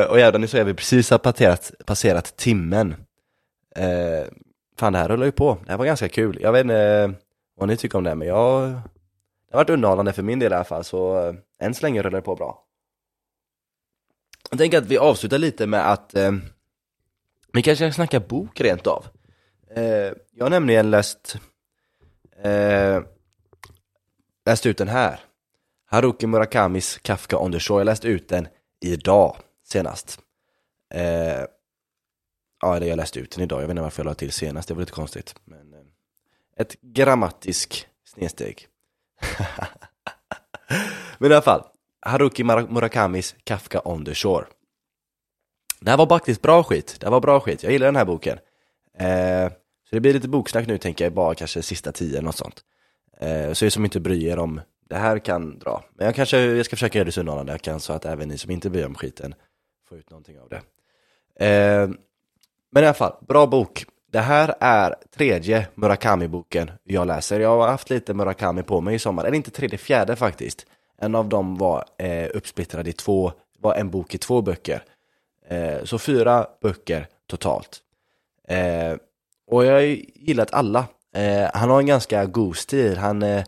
[0.11, 2.95] och jävlar, nu så är vi precis har passerat, passerat timmen.
[3.79, 4.25] Uh,
[4.77, 5.57] fan, det här rullar ju på.
[5.65, 6.37] Det här var ganska kul.
[6.41, 7.15] Jag vet inte uh,
[7.55, 8.69] vad ni tycker om det, men jag...
[9.49, 12.01] Det har varit underhållande för min del i alla fall, så uh, än så länge
[12.01, 12.66] rullar det på bra.
[14.57, 16.31] Jag tänker att vi avslutar lite med att eh,
[17.53, 19.05] vi kanske kan snacka bok rent av.
[19.75, 19.83] Eh,
[20.31, 21.37] jag har nämligen läst
[22.43, 23.03] eh,
[24.45, 25.19] läst ut den här.
[25.85, 27.79] Haruki Murakamis Kafka on the Shore.
[27.79, 28.47] Jag läste ut den
[28.81, 30.19] idag senast.
[30.93, 31.43] Eh,
[32.61, 33.61] ja, eller jag läste ut den idag.
[33.61, 35.35] Jag vet inte varför jag la till senast, det var lite konstigt.
[35.45, 35.79] Men, eh,
[36.57, 38.67] ett grammatisk snedsteg.
[41.17, 41.63] Men i alla fall,
[42.05, 44.45] Haruki Murakamis Kafka on the Shore.
[45.79, 48.05] Det här var faktiskt bra skit, det här var bra skit, jag gillar den här
[48.05, 48.37] boken.
[48.99, 49.49] Eh,
[49.89, 52.61] så det blir lite boksnack nu tänker jag, bara kanske sista tio eller något sånt.
[53.19, 55.83] Eh, så er som inte bryr er om det här kan dra.
[55.95, 58.27] Men jag kanske jag ska försöka göra det så underhållande jag kan så att även
[58.27, 59.35] ni som inte bryr om skiten
[59.89, 60.61] får ut någonting av det.
[61.45, 61.89] Eh,
[62.71, 63.85] men i alla fall, bra bok.
[64.11, 67.39] Det här är tredje Murakami-boken jag läser.
[67.39, 70.65] Jag har haft lite Murakami på mig i sommar, eller inte tredje, fjärde faktiskt.
[71.01, 74.83] En av dem var eh, uppsplittrad i två, var en bok i två böcker.
[75.47, 77.79] Eh, så fyra böcker totalt.
[78.47, 78.95] Eh,
[79.47, 79.81] och jag har
[80.15, 80.85] gillat alla.
[81.15, 82.97] Eh, han har en ganska god stil.
[82.97, 83.43] Han eh,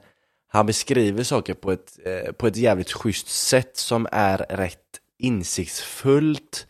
[0.51, 6.67] han beskriver saker på ett, eh, på ett jävligt schysst sätt som är rätt insiktsfullt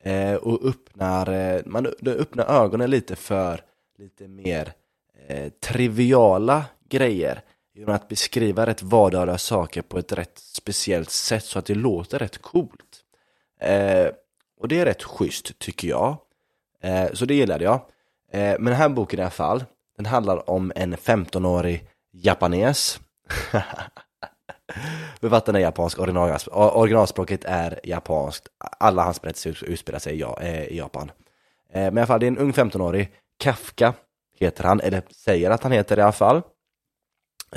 [0.00, 3.60] eh, och öppnar, eh, man öppnar ögonen lite för
[3.98, 4.72] lite mer
[5.26, 7.40] eh, triviala grejer
[7.78, 12.18] genom att beskriva rätt vardagliga saker på ett rätt speciellt sätt så att det låter
[12.18, 13.04] rätt coolt.
[13.60, 14.06] Eh,
[14.60, 16.16] och det är rätt schysst tycker jag.
[16.82, 17.74] Eh, så det gillade jag.
[18.32, 19.64] Eh, men den här boken i alla fall,
[19.96, 23.00] den handlar om en 15-årig japanes
[25.20, 31.10] Författaren är japansk, originalspråket är japanskt, alla hans berättelser utspelar sig i eh, Japan.
[31.72, 33.94] Eh, men i alla fall, det är en ung 15-årig, Kafka
[34.38, 36.42] heter han, eller säger att han heter i alla fall.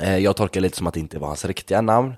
[0.00, 2.14] Eh, jag tolkar lite som att det inte var hans riktiga namn.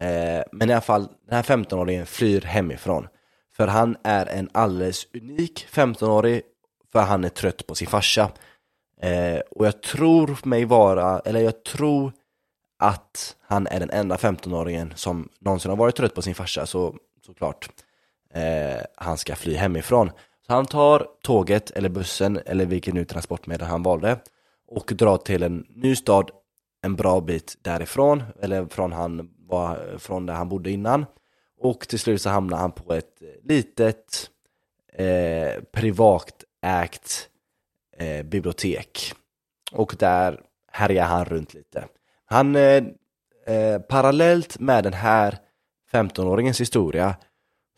[0.00, 3.08] Eh, men i alla fall, den här 15-åringen flyr hemifrån.
[3.56, 6.42] För han är en alldeles unik 15-årig,
[6.92, 8.30] för han är trött på sin farsa.
[9.02, 12.12] Eh, och jag tror mig vara, eller jag tror
[12.78, 16.94] att han är den enda 15-åringen som någonsin har varit trött på sin farsa så
[17.26, 17.68] såklart
[18.34, 20.10] eh, han ska fly hemifrån.
[20.46, 24.18] Så han tar tåget eller bussen eller vilket nu transportmedel han valde
[24.68, 26.30] och drar till en ny stad
[26.82, 31.06] en bra bit därifrån eller från, han var, från där han bodde innan
[31.60, 34.30] och till slut så hamnar han på ett litet
[34.92, 37.28] eh, privatägt
[37.96, 39.14] eh, bibliotek
[39.72, 40.40] och där
[40.72, 41.84] härjar han runt lite.
[42.24, 42.84] Han, eh,
[43.46, 45.38] eh, parallellt med den här
[45.92, 47.16] 15-åringens historia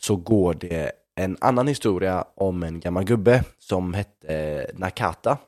[0.01, 5.39] så går det en annan historia om en gammal gubbe som hette eh, Nakata.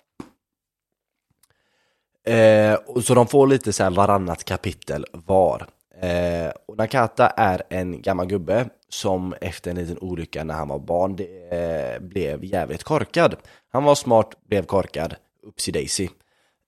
[2.27, 5.67] Eh, så de får lite så här varannat kapitel var.
[6.01, 10.79] Eh, och Nakata är en gammal gubbe som efter en liten olycka när han var
[10.79, 13.37] barn det, eh, blev jävligt korkad.
[13.73, 16.09] Han var smart, blev korkad, upsi daisy.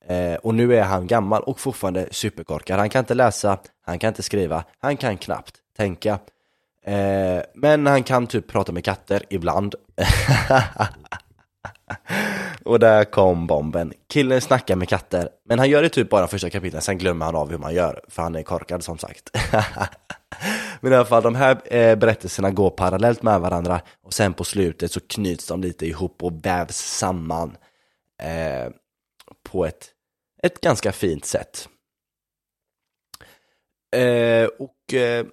[0.06, 2.78] Eh, och nu är han gammal och fortfarande superkorkad.
[2.78, 6.18] Han kan inte läsa, han kan inte skriva, han kan knappt tänka.
[6.84, 9.74] Eh, men han kan typ prata med katter ibland.
[12.64, 13.92] och där kom bomben.
[14.12, 17.36] Killen snackar med katter, men han gör det typ bara första kapitlet sen glömmer han
[17.36, 19.30] av hur man gör, för han är korkad som sagt.
[20.80, 24.44] men i alla fall, de här eh, berättelserna går parallellt med varandra och sen på
[24.44, 27.56] slutet så knyts de lite ihop och vävs samman
[28.22, 28.72] eh,
[29.50, 29.94] på ett
[30.42, 31.68] ett ganska fint sätt.
[33.96, 35.26] Eh, och eh,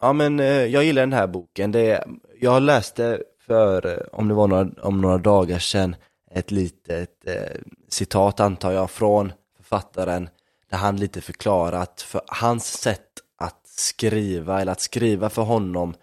[0.00, 1.72] ja men eh, jag gillar den här boken.
[1.72, 2.04] Det,
[2.40, 5.96] jag läste för, eh, om det var några, om några dagar sedan,
[6.38, 10.28] ett litet eh, citat antar jag från författaren
[10.70, 13.08] där han lite förklarat för hans sätt
[13.38, 15.94] att skriva eller att skriva för honom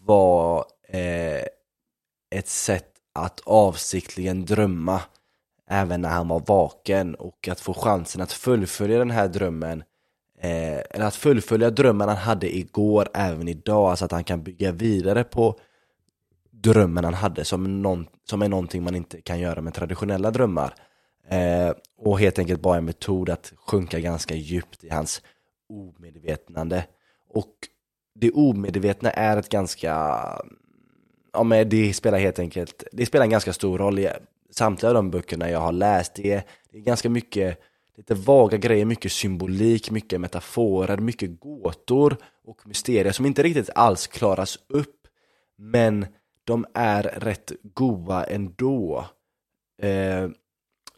[0.00, 1.44] var eh,
[2.30, 5.00] ett sätt att avsiktligen drömma
[5.68, 9.82] även när han var vaken och att få chansen att fullfölja den här drömmen
[10.40, 14.72] eh, eller att fullfölja drömmen han hade igår även idag, alltså att han kan bygga
[14.72, 15.58] vidare på
[16.62, 20.74] drömmen han hade som, någon, som är någonting man inte kan göra med traditionella drömmar.
[21.28, 25.22] Eh, och helt enkelt bara en metod att sjunka ganska djupt i hans
[25.68, 26.84] omedvetnande.
[27.28, 27.52] Och
[28.14, 29.90] det omedvetna är ett ganska,
[31.32, 34.10] ja men det spelar helt enkelt, det spelar en ganska stor roll i
[34.50, 36.14] samtliga av de böckerna jag har läst.
[36.14, 37.58] Det är, det är ganska mycket,
[37.96, 44.06] lite vaga grejer, mycket symbolik, mycket metaforer, mycket gåtor och mysterier som inte riktigt alls
[44.06, 44.96] klaras upp.
[45.58, 46.06] Men
[46.44, 49.06] de är rätt goa ändå.
[49.82, 50.28] Eh,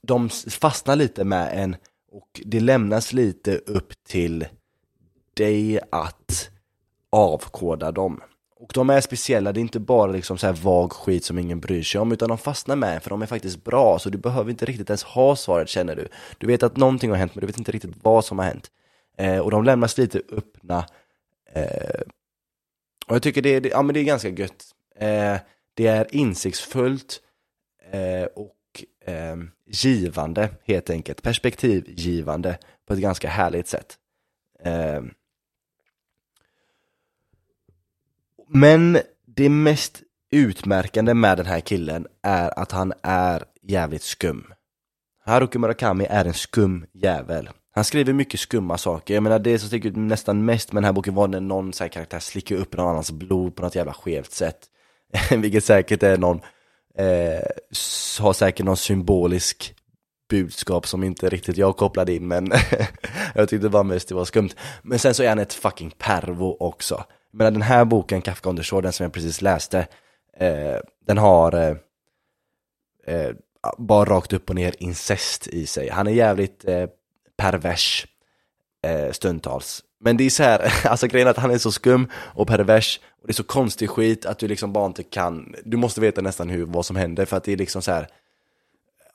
[0.03, 1.77] de fastnar lite med en
[2.13, 4.47] och det lämnas lite upp till
[5.35, 6.51] dig att
[7.11, 8.21] avkoda dem.
[8.57, 11.61] Och de är speciella, det är inte bara liksom så här vag skit som ingen
[11.61, 14.51] bryr sig om, utan de fastnar med för de är faktiskt bra, så du behöver
[14.51, 16.09] inte riktigt ens ha svaret känner du.
[16.39, 18.71] Du vet att någonting har hänt, men du vet inte riktigt vad som har hänt.
[19.19, 20.87] Eh, och de lämnas lite öppna.
[21.53, 22.01] Eh,
[23.07, 24.74] och jag tycker det är, ja, men det är ganska gött.
[24.99, 25.37] Eh,
[25.75, 27.21] det är insiktsfullt
[27.91, 29.37] eh, och eh,
[29.67, 33.99] givande helt enkelt, perspektivgivande på ett ganska härligt sätt.
[34.65, 35.03] Eh,
[38.49, 44.53] men det mest utmärkande med den här killen är att han är jävligt skum.
[45.25, 47.51] Haruki Murakami är en skum jävel.
[47.71, 50.85] Han skriver mycket skumma saker, jag menar det som sticker ut nästan mest med den
[50.85, 53.75] här boken var när någon så här karaktär slickar upp någon annans blod på något
[53.75, 54.69] jävla skevt sätt.
[55.31, 56.41] Vilket säkert är någon
[56.99, 57.45] eh,
[58.21, 59.75] har säkert någon symbolisk
[60.31, 62.53] budskap som inte riktigt jag kopplade in men
[63.35, 64.51] jag tyckte bara mest det var skumt.
[64.83, 67.05] Men sen så är han ett fucking pervo också.
[67.33, 69.87] Men den här boken, Kafka on the Shore, den som jag precis läste,
[70.37, 71.77] eh, den har eh,
[73.07, 73.33] eh,
[73.79, 75.89] bara rakt upp och ner incest i sig.
[75.89, 76.87] Han är jävligt eh,
[77.37, 78.07] pervers
[78.87, 79.83] eh, stundtals.
[80.05, 83.01] Men det är så här, alltså grejen är att han är så skum och pervers
[83.21, 86.21] och det är så konstig skit att du liksom bara inte kan, du måste veta
[86.21, 88.09] nästan hur, vad som händer för att det är liksom så här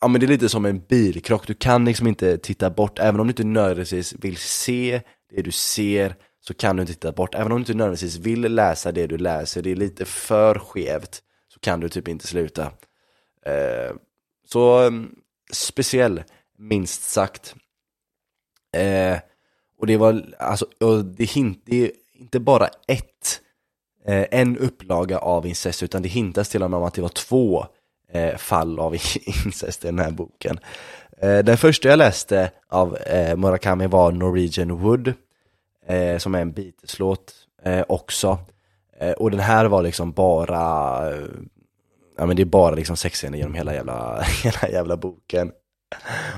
[0.02, 3.20] Ja men det är lite som en bilkrock, du kan liksom inte titta bort, även
[3.20, 7.36] om du inte nödvändigtvis vill se det du ser så kan du inte titta bort,
[7.36, 11.22] även om du inte nödvändigtvis vill läsa det du läser, det är lite för skevt
[11.54, 12.64] så kan du typ inte sluta.
[13.46, 13.96] Eh,
[14.48, 15.16] så mm,
[15.52, 16.24] speciell,
[16.58, 17.56] minst sagt.
[18.78, 19.18] Eh,
[19.80, 23.41] och det var, alltså, och det, hint, det är inte bara ett,
[24.05, 27.09] eh, en upplaga av incest, utan det hintas till och med om att det var
[27.09, 27.65] två
[28.11, 28.93] eh, fall av
[29.45, 30.59] incest i den här boken.
[31.17, 35.13] Eh, den första jag läste av eh, Murakami var Norwegian Wood,
[35.88, 38.38] eh, som är en Beatles-låt eh, också.
[38.99, 41.27] Eh, och den här var liksom bara, eh,
[42.17, 45.51] ja men det är bara liksom sexscener genom hela jävla, hela jävla boken.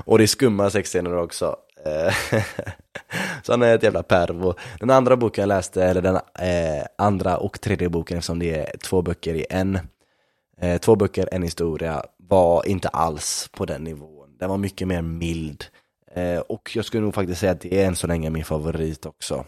[0.04, 1.56] Och det är skumma sexscener också.
[1.84, 2.14] Eh,
[3.42, 4.54] så han är ett jävla pervo.
[4.80, 8.76] Den andra boken jag läste, eller den eh, andra och tredje boken eftersom det är
[8.76, 9.78] två böcker i en,
[10.60, 14.36] eh, två böcker, en historia, var inte alls på den nivån.
[14.38, 15.64] Den var mycket mer mild.
[16.14, 19.06] Eh, och jag skulle nog faktiskt säga att det är än så länge min favorit
[19.06, 19.44] också.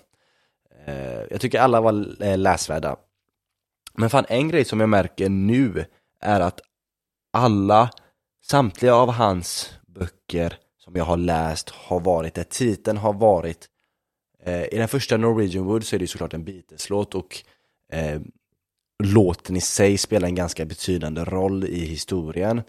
[0.86, 2.96] Eh, jag tycker alla var eh, läsvärda.
[3.94, 5.84] Men fan, en grej som jag märker nu
[6.20, 6.60] är att
[7.32, 7.90] alla,
[8.44, 13.68] samtliga av hans böcker som jag har läst har varit, där titeln har varit
[14.42, 17.36] eh, I den första Norwegian Wood så är det såklart en Beatles-låt och
[17.92, 18.20] eh,
[19.04, 22.62] låten i sig spelar en ganska betydande roll i historien.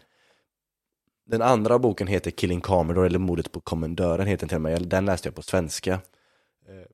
[1.26, 4.88] Den andra boken heter Killing Commodore eller Mordet på kommendören heter den till och med,
[4.88, 5.94] den läste jag på svenska.
[5.94, 6.86] Eh,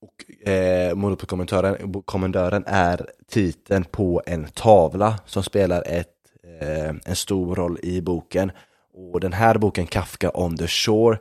[0.00, 6.14] och eh, Mordet på kommendören, kommendören är titeln på en tavla som spelar ett,
[6.60, 8.52] eh, en stor roll i boken.
[8.98, 11.18] Och den här boken, Kafka on the Shore,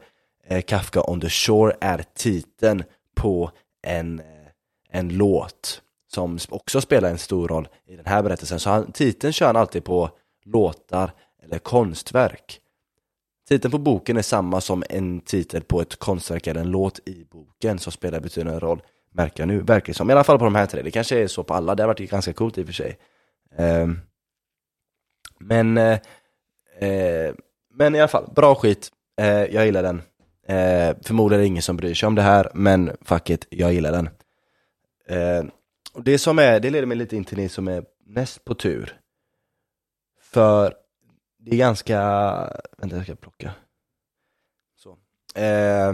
[0.48, 2.84] eh, Kafka on the Shore är titeln
[3.16, 3.52] på
[3.84, 4.26] en, eh,
[4.90, 8.60] en låt som också spelar en stor roll i den här berättelsen.
[8.60, 10.10] Så han, titeln kör han alltid på
[10.46, 11.12] låtar
[11.44, 12.60] eller konstverk.
[13.48, 17.26] Titeln på boken är samma som en titel på ett konstverk eller en låt i
[17.32, 18.82] boken som spelar betydande roll,
[19.12, 20.10] märker jag nu, verkar som.
[20.10, 21.88] I alla fall på de här tre, det kanske är så på alla, det har
[21.88, 22.98] varit ganska coolt i och för sig.
[23.58, 24.00] Ehm,
[25.40, 26.00] men eh,
[26.80, 27.34] eh,
[27.78, 28.92] men i alla fall, bra skit.
[29.18, 30.02] Eh, jag gillar den.
[30.48, 33.74] Eh, förmodligen är det ingen som bryr sig om det här, men fuck it, jag
[33.74, 34.10] gillar den.
[35.08, 35.46] Eh,
[35.94, 38.56] och det som är, det leder mig lite in till det som är näst på
[38.56, 39.00] tur.
[40.22, 40.74] För
[41.40, 42.00] det är ganska,
[42.78, 43.52] vänta jag ska plocka.
[44.76, 44.98] Så.
[45.40, 45.94] Eh,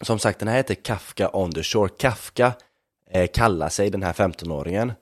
[0.00, 1.88] som sagt, den här heter Kafka on the shore.
[1.98, 2.52] Kafka
[3.10, 4.92] eh, kallar sig den här 15-åringen.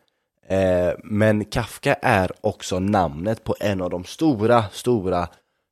[0.51, 5.28] Eh, men Kafka är också namnet på en av de stora, stora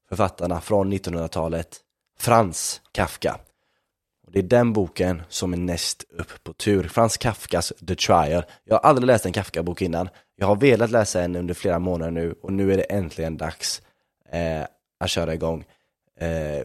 [0.09, 1.81] författarna från 1900-talet,
[2.19, 3.39] Frans Kafka.
[4.33, 6.89] Det är den boken som är näst upp på tur.
[6.89, 8.45] Frans Kafkas The Trial.
[8.65, 10.09] Jag har aldrig läst en Kafka-bok innan.
[10.37, 13.83] Jag har velat läsa en under flera månader nu och nu är det äntligen dags
[14.33, 14.63] eh,
[15.01, 15.65] att köra igång.
[16.21, 16.65] Eh,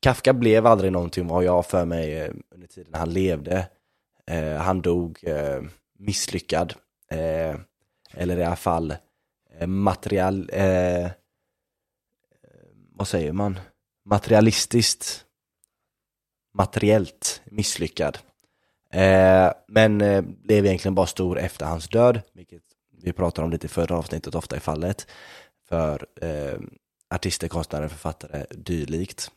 [0.00, 3.66] Kafka blev aldrig någonting vad jag för mig eh, under tiden han levde.
[4.26, 5.62] Eh, han dog eh,
[5.98, 6.74] misslyckad.
[7.14, 7.56] Eh,
[8.12, 8.94] eller i alla fall
[9.58, 10.50] eh, material...
[10.52, 11.10] Eh,
[12.96, 13.58] vad säger man?
[14.04, 15.24] Materialistiskt.
[16.54, 18.18] Materiellt misslyckad.
[18.90, 22.62] Eh, men eh, blev egentligen bara stor efter hans död, vilket
[23.02, 25.06] vi pratar om lite i förra avsnittet ofta i fallet.
[25.68, 26.58] För eh,
[27.14, 29.30] artister, konstnärer, författare, dylikt.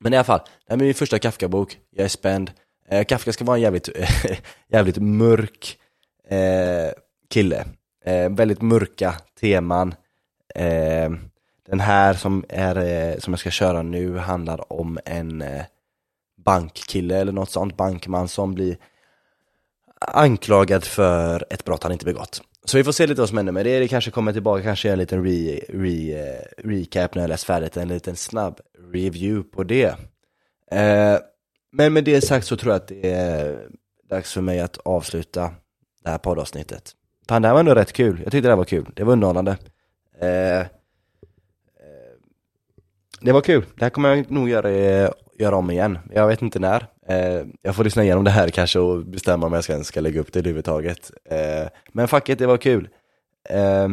[0.00, 2.52] Men i alla fall, det här är min första Kafka-bok, jag är spänd.
[2.88, 3.88] Eh, Kafka ska vara en jävligt,
[4.68, 5.78] jävligt mörk
[6.30, 6.92] eh,
[7.30, 7.64] kille.
[8.04, 9.94] Eh, väldigt mörka teman.
[10.54, 11.10] Eh,
[11.66, 15.62] den här som, är, eh, som jag ska köra nu handlar om en eh,
[16.44, 18.76] bankkille eller något sånt, bankman som blir
[20.00, 22.42] anklagad för ett brott han inte begått.
[22.64, 24.88] Så vi får se lite vad som händer med det, det kanske kommer tillbaka, kanske
[24.88, 28.60] göra en liten re, re, eh, recap när jag läst färdigt, en liten snabb
[28.92, 29.94] review på det.
[30.70, 31.18] Eh,
[31.72, 33.68] men med det sagt så tror jag att det är
[34.10, 35.50] dags för mig att avsluta
[36.04, 36.92] det här poddavsnittet.
[37.28, 39.12] Fan, det här var ändå rätt kul, jag tyckte det här var kul, det var
[39.12, 39.56] underhållande.
[40.20, 40.66] Eh, eh
[43.20, 45.98] det var kul, det här kommer jag nog göra, eh, göra om igen.
[46.10, 46.86] Jag vet inte när.
[47.08, 50.20] Eh, jag får lyssna igenom det här kanske och bestämma om jag ska, ska lägga
[50.20, 51.10] upp det överhuvudtaget.
[51.24, 52.88] Eh, men fuck it, det var kul.
[53.48, 53.88] Eh,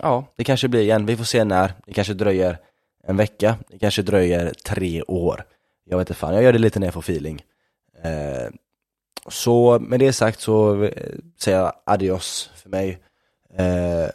[0.00, 1.06] ja, det kanske blir igen.
[1.06, 1.72] Vi får se när.
[1.86, 2.58] Det kanske dröjer
[3.04, 3.56] en vecka.
[3.68, 5.44] Det kanske dröjer tre år.
[5.84, 7.42] Jag vet inte fan, jag gör det lite när jag får feeling.
[8.02, 8.50] Eh,
[9.28, 10.90] så med det sagt så eh,
[11.40, 13.02] säger jag adios för mig.
[13.58, 14.10] Eh,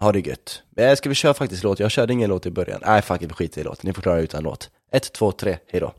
[0.00, 0.62] ha det gött.
[0.76, 1.80] Eh, ska vi köra faktiskt låt?
[1.80, 2.80] Jag körde ingen låt i början.
[2.86, 3.82] Nej, fuck it, vi skiter i låt.
[3.82, 4.70] Ni får klara utan låt.
[4.92, 5.92] Ett, två, tre, hejdå.